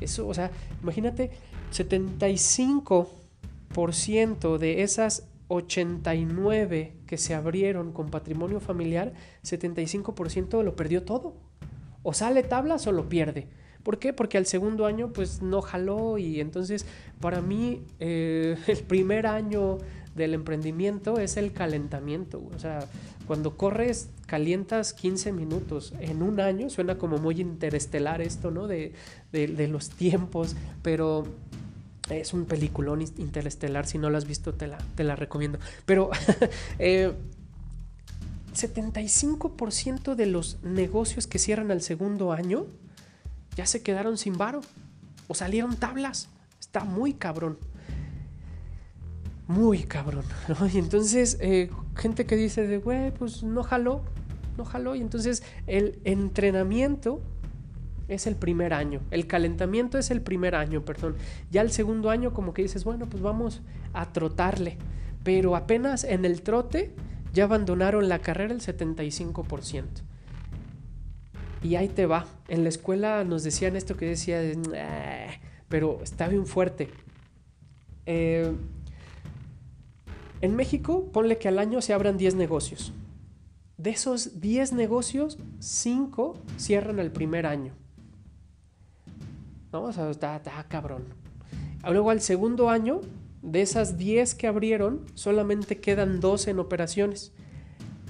Eso, 0.00 0.28
o 0.28 0.34
sea, 0.34 0.52
imagínate, 0.84 1.32
75% 1.72 4.58
de 4.58 4.82
esas 4.82 5.26
89 5.50 6.94
que 7.06 7.18
se 7.18 7.34
abrieron 7.34 7.92
con 7.92 8.08
patrimonio 8.08 8.60
familiar, 8.60 9.12
75% 9.42 10.62
lo 10.62 10.76
perdió 10.76 11.02
todo. 11.02 11.34
O 12.02 12.14
sale 12.14 12.44
tablas 12.44 12.86
o 12.86 12.92
lo 12.92 13.08
pierde. 13.08 13.48
¿Por 13.82 13.98
qué? 13.98 14.12
Porque 14.12 14.38
al 14.38 14.46
segundo 14.46 14.86
año 14.86 15.12
pues 15.12 15.42
no 15.42 15.60
jaló 15.60 16.18
y 16.18 16.40
entonces 16.40 16.86
para 17.20 17.40
mí 17.40 17.82
eh, 17.98 18.56
el 18.68 18.78
primer 18.78 19.26
año 19.26 19.78
del 20.14 20.34
emprendimiento 20.34 21.18
es 21.18 21.36
el 21.36 21.52
calentamiento. 21.52 22.40
O 22.54 22.58
sea, 22.58 22.86
cuando 23.26 23.56
corres 23.56 24.08
calientas 24.26 24.92
15 24.92 25.32
minutos 25.32 25.94
en 25.98 26.22
un 26.22 26.38
año, 26.38 26.70
suena 26.70 26.96
como 26.96 27.18
muy 27.18 27.40
interestelar 27.40 28.20
esto, 28.20 28.52
¿no? 28.52 28.68
De, 28.68 28.92
de 29.32 29.68
los 29.68 29.90
tiempos, 29.90 30.54
pero 30.82 31.24
es 32.16 32.32
un 32.32 32.44
peliculón 32.44 33.02
interestelar, 33.02 33.86
si 33.86 33.98
no 33.98 34.10
lo 34.10 34.18
has 34.18 34.26
visto 34.26 34.54
te 34.54 34.66
la, 34.66 34.78
te 34.94 35.04
la 35.04 35.16
recomiendo. 35.16 35.58
Pero 35.86 36.10
eh, 36.78 37.12
75% 38.54 40.14
de 40.14 40.26
los 40.26 40.58
negocios 40.62 41.26
que 41.26 41.38
cierran 41.38 41.70
al 41.70 41.82
segundo 41.82 42.32
año 42.32 42.66
ya 43.56 43.66
se 43.66 43.82
quedaron 43.82 44.18
sin 44.18 44.36
varo 44.38 44.60
o 45.28 45.34
salieron 45.34 45.76
tablas. 45.76 46.28
Está 46.58 46.84
muy 46.84 47.14
cabrón. 47.14 47.58
Muy 49.46 49.82
cabrón. 49.82 50.24
Y 50.72 50.78
entonces, 50.78 51.36
eh, 51.40 51.70
gente 51.96 52.26
que 52.26 52.36
dice 52.36 52.66
de, 52.66 52.78
güey, 52.78 53.10
pues 53.12 53.42
no 53.42 53.62
jaló, 53.62 54.02
no 54.56 54.64
jaló. 54.64 54.94
Y 54.94 55.00
entonces 55.00 55.42
el 55.66 55.98
entrenamiento 56.04 57.20
es 58.10 58.26
el 58.26 58.36
primer 58.36 58.74
año. 58.74 59.00
El 59.10 59.26
calentamiento 59.26 59.96
es 59.98 60.10
el 60.10 60.20
primer 60.20 60.54
año, 60.54 60.84
perdón. 60.84 61.16
Ya 61.50 61.62
el 61.62 61.70
segundo 61.70 62.10
año 62.10 62.32
como 62.32 62.52
que 62.52 62.62
dices, 62.62 62.84
bueno, 62.84 63.08
pues 63.08 63.22
vamos 63.22 63.62
a 63.92 64.12
trotarle. 64.12 64.76
Pero 65.22 65.56
apenas 65.56 66.04
en 66.04 66.24
el 66.24 66.42
trote 66.42 66.94
ya 67.32 67.44
abandonaron 67.44 68.08
la 68.08 68.18
carrera 68.18 68.52
el 68.52 68.60
75%. 68.60 69.84
Y 71.62 71.76
ahí 71.76 71.88
te 71.88 72.06
va. 72.06 72.26
En 72.48 72.62
la 72.62 72.68
escuela 72.68 73.22
nos 73.24 73.42
decían 73.42 73.76
esto 73.76 73.96
que 73.96 74.06
decía, 74.06 74.40
pero 75.68 76.00
está 76.02 76.26
bien 76.28 76.46
fuerte. 76.46 76.88
Eh, 78.06 78.52
en 80.40 80.56
México, 80.56 81.10
ponle 81.12 81.38
que 81.38 81.48
al 81.48 81.58
año 81.58 81.82
se 81.82 81.92
abran 81.92 82.16
10 82.16 82.34
negocios. 82.34 82.92
De 83.76 83.90
esos 83.90 84.40
10 84.40 84.72
negocios, 84.72 85.38
5 85.58 86.38
cierran 86.56 86.98
el 86.98 87.12
primer 87.12 87.46
año. 87.46 87.72
¿No? 89.72 89.84
O 89.84 89.92
sea, 89.92 90.10
está, 90.10 90.40
cabrón. 90.68 91.04
Luego 91.88 92.10
al 92.10 92.20
segundo 92.20 92.68
año, 92.68 93.00
de 93.42 93.62
esas 93.62 93.96
10 93.96 94.34
que 94.34 94.46
abrieron, 94.46 95.06
solamente 95.14 95.78
quedan 95.78 96.20
2 96.20 96.48
en 96.48 96.58
operaciones. 96.58 97.32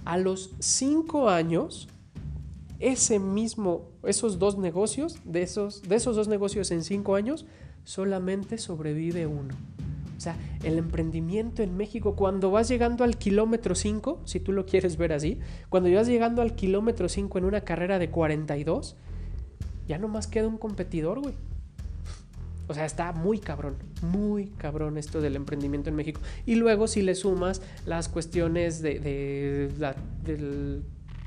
A 0.05 0.19
los 0.19 0.55
5 0.59 1.29
años, 1.29 1.89
ese 2.81 3.19
mismo, 3.19 3.91
esos 4.03 4.39
dos 4.39 4.59
negocios, 4.59 5.19
de 5.25 5.43
esos, 5.43 5.83
de 5.83 5.97
esos 5.97 6.17
dos 6.17 6.29
negocios 6.29 6.71
en 6.71 6.83
5 6.83 7.15
años, 7.15 7.47
solamente 7.85 8.59
sobrevive 8.59 9.27
uno. 9.27 9.55
O 10.17 10.21
sea, 10.21 10.37
el 10.65 10.77
emprendimiento 10.77 11.63
en 11.63 11.77
México, 11.77 12.15
cuando 12.15 12.51
vas 12.51 12.69
llegando 12.69 13.05
al 13.05 13.17
kilómetro 13.17 13.75
5, 13.75 14.21
si 14.25 14.41
tú 14.41 14.53
lo 14.53 14.67
quieres 14.67 14.97
ver 14.97 15.13
así, 15.13 15.39
cuando 15.69 15.91
vas 15.93 16.09
llegando 16.09 16.43
al 16.43 16.55
kilómetro 16.55 17.09
5 17.09 17.39
en 17.39 17.45
una 17.45 17.63
carrera 17.63 17.99
de 17.99 18.11
42, 18.11 18.97
ya 19.89 19.99
no 19.99 20.09
más 20.09 20.27
queda 20.27 20.47
un 20.47 20.59
competidor, 20.59 21.21
güey. 21.21 21.35
O 22.71 22.75
sea, 22.75 22.85
está 22.85 23.11
muy 23.11 23.41
cabrón, 23.41 23.75
muy 24.01 24.47
cabrón 24.51 24.97
esto 24.97 25.21
del 25.21 25.35
emprendimiento 25.35 25.91
en 25.91 25.97
México. 25.97 26.21
Y 26.47 26.55
luego 26.55 26.87
si 26.87 27.03
le 27.03 27.17
sumas 27.17 27.63
las 27.85 28.09
cuestiones 28.09 28.81
de, 28.81 29.73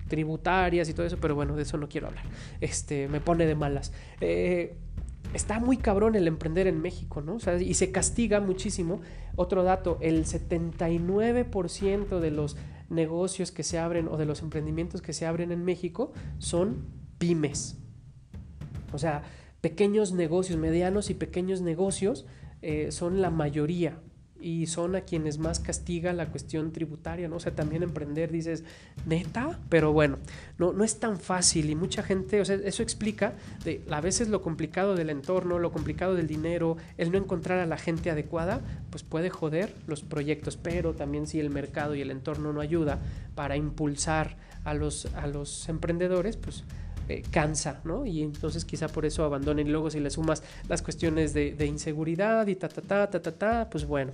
tributarias 0.07 0.87
y 0.87 0.93
todo 0.93 1.05
eso, 1.05 1.17
pero 1.19 1.35
bueno, 1.35 1.57
de 1.57 1.63
eso 1.63 1.75
no 1.77 1.89
quiero 1.89 2.07
hablar. 2.07 2.23
Este, 2.61 3.09
me 3.09 3.19
pone 3.19 3.45
de 3.45 3.55
malas. 3.55 3.91
Eh, 4.21 4.77
está 5.33 5.59
muy 5.59 5.75
cabrón 5.75 6.15
el 6.15 6.29
emprender 6.29 6.65
en 6.67 6.81
México, 6.81 7.21
¿no? 7.21 7.39
Y 7.59 7.73
se 7.73 7.91
castiga 7.91 8.39
muchísimo. 8.39 9.01
Otro 9.35 9.63
dato, 9.63 9.97
el 9.99 10.23
79% 10.23 12.19
de 12.21 12.31
los 12.31 12.55
negocios 12.89 13.51
que 13.51 13.63
se 13.63 13.79
abren 13.79 14.07
o 14.07 14.15
de 14.15 14.25
los 14.25 14.41
emprendimientos 14.41 15.01
que 15.01 15.11
se 15.11 15.25
abren 15.25 15.51
en 15.51 15.65
México 15.65 16.13
son 16.37 16.85
pymes. 17.17 17.79
O 18.93 18.97
sea, 18.97 19.23
pequeños 19.63 20.11
negocios, 20.11 20.59
medianos 20.59 21.09
y 21.09 21.13
pequeños 21.13 21.61
negocios 21.61 22.25
eh, 22.61 22.91
son 22.91 23.21
la 23.21 23.29
mayoría 23.29 23.97
y 24.41 24.67
son 24.67 24.97
a 24.97 25.01
quienes 25.01 25.37
más 25.37 25.61
castiga 25.61 26.11
la 26.11 26.27
cuestión 26.27 26.73
tributaria, 26.73 27.29
¿no? 27.29 27.37
O 27.37 27.39
sea, 27.39 27.55
también 27.55 27.81
emprender, 27.81 28.29
dices, 28.29 28.65
neta, 29.05 29.57
pero 29.69 29.93
bueno, 29.93 30.17
no, 30.57 30.73
no 30.73 30.83
es 30.83 30.99
tan 30.99 31.17
fácil 31.17 31.69
y 31.69 31.75
mucha 31.75 32.03
gente, 32.03 32.41
o 32.41 32.45
sea, 32.45 32.57
eso 32.57 32.83
explica 32.83 33.35
de, 33.63 33.81
a 33.89 34.01
veces 34.01 34.27
lo 34.27 34.41
complicado 34.41 34.95
del 34.95 35.09
entorno, 35.09 35.57
lo 35.59 35.71
complicado 35.71 36.13
del 36.13 36.27
dinero, 36.27 36.75
el 36.97 37.13
no 37.13 37.17
encontrar 37.17 37.59
a 37.59 37.65
la 37.65 37.77
gente 37.77 38.11
adecuada, 38.11 38.59
pues 38.89 39.03
puede 39.03 39.29
joder 39.29 39.73
los 39.87 40.01
proyectos, 40.01 40.57
pero 40.57 40.93
también 40.93 41.25
si 41.25 41.39
el 41.39 41.49
mercado 41.49 41.95
y 41.95 42.01
el 42.01 42.11
entorno 42.11 42.51
no 42.51 42.59
ayuda 42.59 42.99
para 43.33 43.55
impulsar 43.55 44.35
a 44.65 44.73
los, 44.73 45.05
a 45.15 45.25
los 45.27 45.69
emprendedores, 45.69 46.35
pues 46.35 46.65
eh, 47.09 47.23
cansa, 47.31 47.81
¿no? 47.83 48.05
Y 48.05 48.21
entonces 48.21 48.65
quizá 48.65 48.87
por 48.87 49.05
eso 49.05 49.23
abandonen. 49.23 49.71
Luego 49.71 49.89
si 49.89 49.99
le 49.99 50.09
sumas 50.09 50.43
las 50.67 50.81
cuestiones 50.81 51.33
de, 51.33 51.65
inseguridad 51.65 52.47
y 52.47 52.55
ta, 52.55 52.69
ta, 52.69 52.81
ta, 52.81 53.09
ta, 53.09 53.21
ta, 53.21 53.31
ta, 53.31 53.69
pues 53.69 53.85
bueno. 53.85 54.11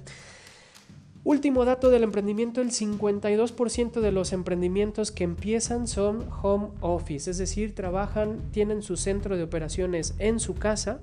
Último 1.23 1.65
dato 1.65 1.89
del 1.89 2.04
emprendimiento, 2.04 2.62
el 2.62 2.71
52% 2.71 3.99
de 3.99 4.12
los 4.12 4.32
emprendimientos 4.32 5.12
que 5.12 5.25
empiezan 5.25 5.88
son 5.88 6.25
home 6.41 6.69
office, 6.80 7.30
es 7.30 7.38
decir, 7.38 7.75
trabajan, 7.75 8.39
tienen 8.52 8.82
su 8.82 8.95
centro 8.95 9.36
de 9.36 9.43
operaciones 9.43 10.15
en 10.17 10.39
su 10.39 10.56
casa 10.56 11.02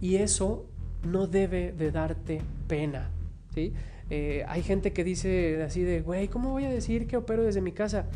y 0.00 0.16
eso 0.16 0.66
no 1.04 1.28
debe 1.28 1.72
de 1.72 1.92
darte 1.92 2.42
pena, 2.66 3.08
¿sí? 3.54 3.72
Eh, 4.10 4.44
hay 4.48 4.62
gente 4.62 4.92
que 4.92 5.04
dice 5.04 5.62
así 5.62 5.82
de, 5.82 6.00
güey, 6.00 6.28
¿cómo 6.28 6.50
voy 6.50 6.64
a 6.64 6.70
decir 6.70 7.06
que 7.06 7.16
opero 7.16 7.44
desde 7.44 7.60
mi 7.60 7.72
casa? 7.72 8.06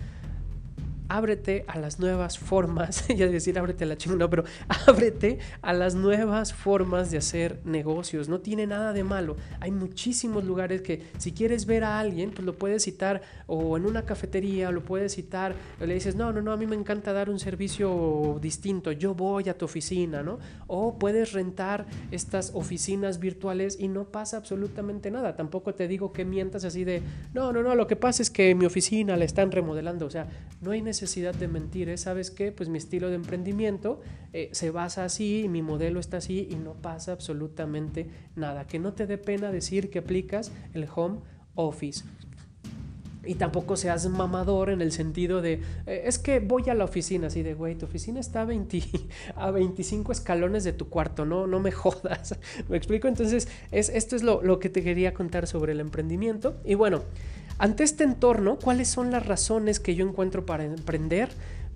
Ábrete 1.11 1.64
a 1.66 1.79
las 1.79 1.99
nuevas 1.99 2.38
formas, 2.38 3.07
ya 3.14 3.27
decir 3.27 3.59
ábrete 3.59 3.85
a 3.85 3.88
la 3.88 3.99
chingada, 3.99 4.31
pero 4.31 4.44
ábrete 4.87 5.38
a 5.61 5.73
las 5.73 5.96
nuevas 5.96 6.55
formas 6.55 7.11
de 7.11 7.18
hacer 7.18 7.59
negocios. 7.64 8.29
No 8.29 8.38
tiene 8.40 8.66
nada 8.66 8.92
de 8.92 9.03
malo. 9.03 9.37
Hay 9.59 9.73
muchísimos 9.73 10.44
lugares 10.44 10.83
que 10.83 11.03
si 11.18 11.33
quieres 11.33 11.66
ver 11.66 11.83
a 11.83 11.99
alguien, 11.99 12.31
pues 12.31 12.46
lo 12.46 12.55
puedes 12.55 12.85
citar 12.85 13.23
o 13.49 13.77
en 13.77 13.87
una 13.87 14.05
cafetería, 14.05 14.70
lo 14.70 14.85
puedes 14.85 15.14
citar, 15.16 15.55
o 15.81 15.85
le 15.85 15.94
dices, 15.94 16.14
no, 16.14 16.33
no, 16.33 16.42
no, 16.42 16.53
a 16.53 16.57
mí 16.57 16.66
me 16.66 16.77
encanta 16.77 17.12
dar 17.12 17.29
un 17.29 17.40
servicio 17.40 18.38
distinto, 18.40 18.92
yo 18.92 19.12
voy 19.14 19.49
a 19.49 19.59
tu 19.59 19.64
oficina, 19.64 20.23
¿no? 20.23 20.38
O 20.68 20.96
puedes 20.96 21.33
rentar 21.33 21.87
estas 22.12 22.53
oficinas 22.55 23.18
virtuales 23.18 23.77
y 23.81 23.88
no 23.88 24.05
pasa 24.05 24.37
absolutamente 24.37 25.11
nada. 25.11 25.35
Tampoco 25.35 25.75
te 25.75 25.88
digo 25.88 26.12
que 26.12 26.25
mientas 26.25 26.64
así 26.64 26.85
de, 26.85 27.03
no, 27.35 27.53
no, 27.53 27.64
no, 27.64 27.75
lo 27.75 27.88
que 27.88 27.96
pasa 27.96 28.23
es 28.23 28.31
que 28.31 28.55
mi 28.55 28.64
oficina 28.64 29.16
la 29.16 29.25
están 29.25 29.51
remodelando. 29.51 30.07
O 30.07 30.11
sea, 30.11 30.29
no 30.61 30.71
hay 30.71 30.83
necesidad 30.83 31.00
necesidad 31.01 31.35
de 31.35 31.48
mentir, 31.48 31.88
¿eh? 31.88 31.96
¿sabes 31.96 32.31
qué? 32.31 32.53
Pues 32.53 32.69
mi 32.69 32.77
estilo 32.77 33.09
de 33.09 33.15
emprendimiento 33.15 34.03
eh, 34.35 34.51
se 34.53 34.71
basa 34.71 35.05
así, 35.05 35.46
mi 35.48 35.63
modelo 35.63 35.98
está 35.98 36.19
así 36.19 36.46
y 36.51 36.57
no 36.57 36.75
pasa 36.75 37.13
absolutamente 37.13 38.07
nada. 38.37 38.67
Que 38.67 38.79
no 38.79 38.92
te 38.92 39.07
dé 39.07 39.17
pena 39.17 39.51
decir 39.51 39.88
que 39.88 40.01
aplicas 40.01 40.53
el 40.75 40.87
home 40.94 41.21
office. 41.55 42.05
y 43.25 43.35
tampoco 43.35 43.77
seas 43.77 44.09
mamador 44.09 44.71
en 44.71 44.83
el 44.83 44.92
sentido 44.92 45.40
de, 45.40 45.61
eh, 45.87 46.03
es 46.05 46.19
que 46.19 46.40
voy 46.40 46.69
a 46.69 46.75
la 46.75 46.85
oficina, 46.85 47.29
así 47.29 47.42
de, 47.42 47.55
güey, 47.55 47.77
tu 47.77 47.87
oficina 47.87 48.21
está 48.21 48.42
a, 48.42 48.44
20, 48.44 48.83
a 49.37 49.51
25 49.51 50.13
escalones 50.13 50.65
de 50.65 50.75
tu 50.75 50.90
cuarto, 50.90 51.25
no, 51.25 51.46
no 51.46 51.61
me 51.61 51.73
jodas. 51.83 52.38
¿Me 52.69 52.77
explico? 52.77 53.09
Entonces, 53.09 53.48
es, 53.71 53.88
esto 53.88 54.17
es 54.17 54.23
lo, 54.23 54.42
lo 54.42 54.59
que 54.59 54.69
te 54.69 54.83
quería 54.83 55.15
contar 55.15 55.46
sobre 55.46 55.73
el 55.73 55.81
emprendimiento. 55.81 56.61
Y 56.63 56.75
bueno, 56.75 57.05
ante 57.61 57.85
este 57.85 58.04
entorno, 58.04 58.58
¿cuáles 58.58 58.88
son 58.88 59.11
las 59.11 59.27
razones 59.27 59.81
que 59.81 59.94
yo 59.94 60.08
encuentro 60.08 60.46
para 60.46 60.65
emprender? 60.65 61.29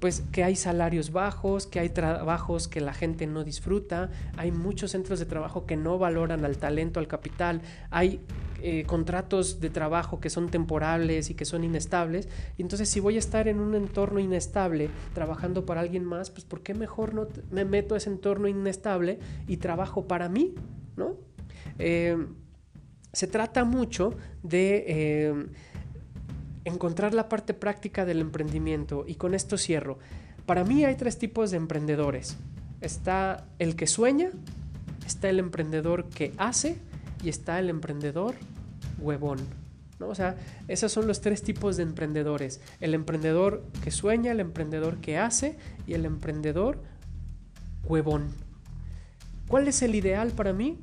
pues 0.04 0.22
que 0.32 0.44
hay 0.44 0.54
salarios 0.54 1.12
bajos, 1.12 1.66
que 1.66 1.80
hay 1.80 1.88
trabajos 1.88 2.68
que 2.68 2.82
la 2.82 2.92
gente 2.92 3.26
no 3.26 3.42
disfruta, 3.42 4.10
hay 4.36 4.52
muchos 4.52 4.90
centros 4.90 5.18
de 5.18 5.24
trabajo 5.24 5.64
que 5.64 5.76
no 5.76 5.96
valoran 5.96 6.44
al 6.44 6.58
talento, 6.58 7.00
al 7.00 7.08
capital, 7.08 7.62
hay 7.90 8.20
eh, 8.60 8.84
contratos 8.86 9.60
de 9.60 9.70
trabajo 9.70 10.20
que 10.20 10.28
son 10.28 10.50
temporales 10.50 11.30
y 11.30 11.34
que 11.34 11.46
son 11.46 11.64
inestables. 11.64 12.28
Entonces 12.58 12.90
si 12.90 13.00
voy 13.00 13.16
a 13.16 13.18
estar 13.18 13.48
en 13.48 13.60
un 13.60 13.74
entorno 13.74 14.20
inestable 14.20 14.90
trabajando 15.14 15.64
para 15.64 15.80
alguien 15.80 16.04
más, 16.04 16.30
pues 16.30 16.44
¿por 16.44 16.62
qué 16.62 16.74
mejor 16.74 17.14
no 17.14 17.26
me 17.50 17.64
meto 17.64 17.94
a 17.94 17.96
ese 17.96 18.10
entorno 18.10 18.46
inestable 18.46 19.20
y 19.46 19.56
trabajo 19.56 20.06
para 20.06 20.28
mí? 20.28 20.54
¿no? 20.98 21.16
Eh, 21.78 22.26
se 23.12 23.26
trata 23.26 23.64
mucho 23.64 24.12
de... 24.42 24.84
Eh, 24.86 25.46
encontrar 26.64 27.14
la 27.14 27.28
parte 27.28 27.54
práctica 27.54 28.04
del 28.04 28.20
emprendimiento 28.20 29.04
y 29.06 29.14
con 29.14 29.34
esto 29.34 29.58
cierro. 29.58 29.98
Para 30.46 30.64
mí 30.64 30.84
hay 30.84 30.96
tres 30.96 31.18
tipos 31.18 31.50
de 31.50 31.56
emprendedores. 31.56 32.36
Está 32.80 33.46
el 33.58 33.76
que 33.76 33.86
sueña, 33.86 34.30
está 35.06 35.28
el 35.28 35.38
emprendedor 35.38 36.08
que 36.08 36.32
hace 36.36 36.78
y 37.22 37.28
está 37.28 37.58
el 37.58 37.70
emprendedor 37.70 38.34
huevón. 38.98 39.38
¿no? 39.98 40.08
O 40.08 40.14
sea, 40.14 40.36
esos 40.68 40.92
son 40.92 41.06
los 41.06 41.20
tres 41.20 41.42
tipos 41.42 41.76
de 41.76 41.82
emprendedores. 41.82 42.60
El 42.80 42.94
emprendedor 42.94 43.64
que 43.82 43.90
sueña, 43.90 44.32
el 44.32 44.40
emprendedor 44.40 44.98
que 44.98 45.18
hace 45.18 45.56
y 45.86 45.94
el 45.94 46.04
emprendedor 46.04 46.82
huevón. 47.84 48.32
¿Cuál 49.48 49.68
es 49.68 49.82
el 49.82 49.94
ideal 49.94 50.32
para 50.32 50.52
mí? 50.52 50.78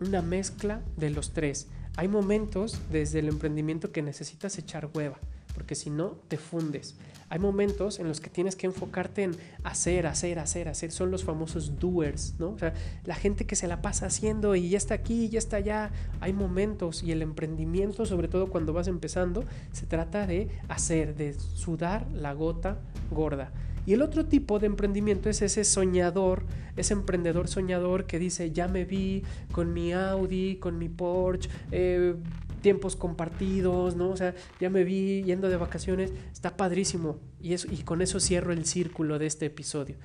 Una 0.00 0.22
mezcla 0.22 0.82
de 0.96 1.10
los 1.10 1.32
tres. 1.32 1.68
Hay 1.96 2.08
momentos 2.08 2.80
desde 2.90 3.18
el 3.18 3.28
emprendimiento 3.28 3.92
que 3.92 4.02
necesitas 4.02 4.56
echar 4.58 4.88
hueva, 4.94 5.18
porque 5.54 5.74
si 5.74 5.90
no, 5.90 6.16
te 6.28 6.36
fundes. 6.38 6.96
Hay 7.28 7.38
momentos 7.38 8.00
en 8.00 8.08
los 8.08 8.20
que 8.20 8.28
tienes 8.28 8.56
que 8.56 8.66
enfocarte 8.66 9.22
en 9.22 9.36
hacer, 9.62 10.08
hacer, 10.08 10.40
hacer, 10.40 10.68
hacer. 10.68 10.90
Son 10.90 11.12
los 11.12 11.22
famosos 11.22 11.78
doers, 11.78 12.34
¿no? 12.40 12.50
O 12.50 12.58
sea, 12.58 12.74
la 13.04 13.14
gente 13.14 13.46
que 13.46 13.54
se 13.54 13.68
la 13.68 13.82
pasa 13.82 14.06
haciendo 14.06 14.56
y 14.56 14.68
ya 14.68 14.78
está 14.78 14.94
aquí, 14.94 15.28
ya 15.28 15.38
está 15.38 15.58
allá. 15.58 15.92
Hay 16.20 16.32
momentos 16.32 17.04
y 17.04 17.12
el 17.12 17.22
emprendimiento, 17.22 18.04
sobre 18.04 18.26
todo 18.26 18.48
cuando 18.48 18.72
vas 18.72 18.88
empezando, 18.88 19.44
se 19.70 19.86
trata 19.86 20.26
de 20.26 20.48
hacer, 20.68 21.14
de 21.14 21.34
sudar 21.34 22.10
la 22.10 22.32
gota 22.32 22.78
gorda. 23.12 23.52
Y 23.86 23.94
el 23.94 24.02
otro 24.02 24.26
tipo 24.26 24.58
de 24.58 24.66
emprendimiento 24.66 25.30
es 25.30 25.42
ese 25.42 25.64
soñador, 25.64 26.44
ese 26.76 26.92
emprendedor 26.92 27.48
soñador 27.48 28.06
que 28.06 28.18
dice, 28.18 28.50
ya 28.52 28.68
me 28.68 28.84
vi 28.84 29.22
con 29.52 29.72
mi 29.72 29.92
Audi, 29.92 30.56
con 30.56 30.78
mi 30.78 30.88
Porsche, 30.88 31.48
eh, 31.70 32.14
tiempos 32.60 32.94
compartidos, 32.94 33.96
¿no? 33.96 34.10
O 34.10 34.16
sea, 34.16 34.34
ya 34.60 34.70
me 34.70 34.84
vi 34.84 35.22
yendo 35.24 35.48
de 35.48 35.56
vacaciones, 35.56 36.12
está 36.32 36.56
padrísimo. 36.56 37.18
Y, 37.40 37.54
eso, 37.54 37.68
y 37.70 37.78
con 37.78 38.02
eso 38.02 38.20
cierro 38.20 38.52
el 38.52 38.66
círculo 38.66 39.18
de 39.18 39.26
este 39.26 39.46
episodio. 39.46 39.96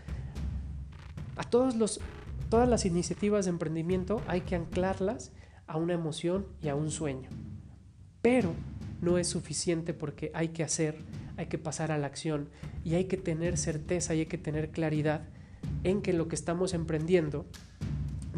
A 1.36 1.44
todos 1.44 1.76
los, 1.76 2.00
todas 2.50 2.68
las 2.68 2.86
iniciativas 2.86 3.46
de 3.46 3.52
emprendimiento 3.52 4.22
hay 4.28 4.42
que 4.42 4.56
anclarlas 4.56 5.32
a 5.68 5.78
una 5.78 5.94
emoción 5.94 6.46
y 6.62 6.70
a 6.70 6.76
un 6.76 6.92
sueño. 6.92 7.30
Pero 8.22 8.54
no 9.02 9.18
es 9.18 9.28
suficiente 9.28 9.94
porque 9.94 10.32
hay 10.34 10.50
que 10.50 10.64
hacer, 10.64 10.98
hay 11.38 11.48
que 11.48 11.58
pasar 11.58 11.92
a 11.92 11.98
la 11.98 12.08
acción 12.08 12.50
y 12.84 12.96
hay 12.96 13.06
que 13.06 13.18
tener 13.18 13.58
certeza 13.58 14.16
y 14.16 14.20
hay 14.20 14.26
que 14.26 14.38
tener 14.38 14.72
claridad 14.72 15.22
en 15.84 16.02
que 16.02 16.14
lo 16.14 16.28
que 16.28 16.36
estamos 16.36 16.74
emprendiendo 16.74 17.46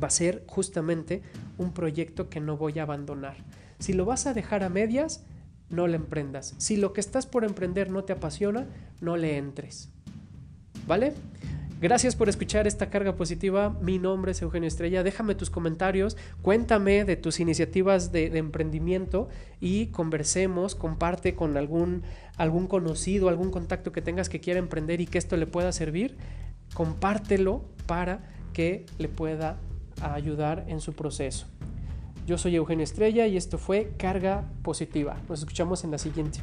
va 0.02 0.08
a 0.08 0.12
ser 0.12 0.44
justamente 0.48 1.22
un 1.58 1.74
proyecto 1.74 2.30
que 2.30 2.40
no 2.40 2.58
voy 2.58 2.80
a 2.80 2.84
abandonar. 2.84 3.38
Si 3.80 3.94
lo 3.94 4.06
vas 4.06 4.28
a 4.28 4.34
dejar 4.34 4.64
a 4.64 4.70
medias, 4.70 5.24
no 5.70 5.88
le 5.88 5.96
emprendas. 5.96 6.56
Si 6.58 6.78
lo 6.78 6.94
que 6.94 7.02
estás 7.02 7.26
por 7.26 7.44
emprender 7.44 7.92
no 7.92 8.04
te 8.04 8.14
apasiona, 8.14 8.68
no 9.02 9.18
le 9.18 9.38
entres. 9.38 9.90
¿Vale? 10.88 11.14
Gracias 11.80 12.16
por 12.16 12.28
escuchar 12.28 12.66
esta 12.66 12.90
carga 12.90 13.16
positiva. 13.16 13.78
Mi 13.82 14.00
nombre 14.00 14.32
es 14.32 14.42
Eugenio 14.42 14.68
Estrella. 14.68 15.04
Déjame 15.04 15.36
tus 15.36 15.52
comentarios, 15.52 16.18
cuéntame 16.42 17.06
de 17.06 17.18
tus 17.18 17.40
iniciativas 17.40 18.12
de, 18.12 18.36
emprendimiento 18.36 19.30
y 19.60 19.88
conversemos, 19.88 20.74
comparte 20.74 21.36
con 21.36 21.56
algún, 21.56 22.02
algún 22.38 22.68
conocido, 22.68 23.30
algún 23.30 23.52
contacto 23.52 23.92
que 23.92 24.02
tengas 24.02 24.30
que 24.30 24.40
quiera 24.40 24.60
emprender 24.60 25.02
y 25.02 25.08
que 25.08 25.18
esto 25.18 25.36
le 25.38 25.48
pueda 25.48 25.72
servir. 25.72 26.16
Compártelo 26.74 27.64
para 27.86 28.22
que 28.54 28.86
le 28.98 29.10
pueda 29.10 29.58
ayudar 30.02 30.66
en 30.68 30.80
su 30.80 30.94
proceso. 30.94 31.48
Yo 32.26 32.38
soy 32.38 32.56
Eugenio 32.56 32.84
Estrella 32.84 33.26
y 33.28 33.38
esto 33.38 33.58
fue 33.58 33.94
Carga 33.98 34.46
Positiva. 34.62 35.18
Nos 35.30 35.40
escuchamos 35.40 35.84
en 35.84 35.92
la 35.92 35.98
siguiente. 35.98 36.40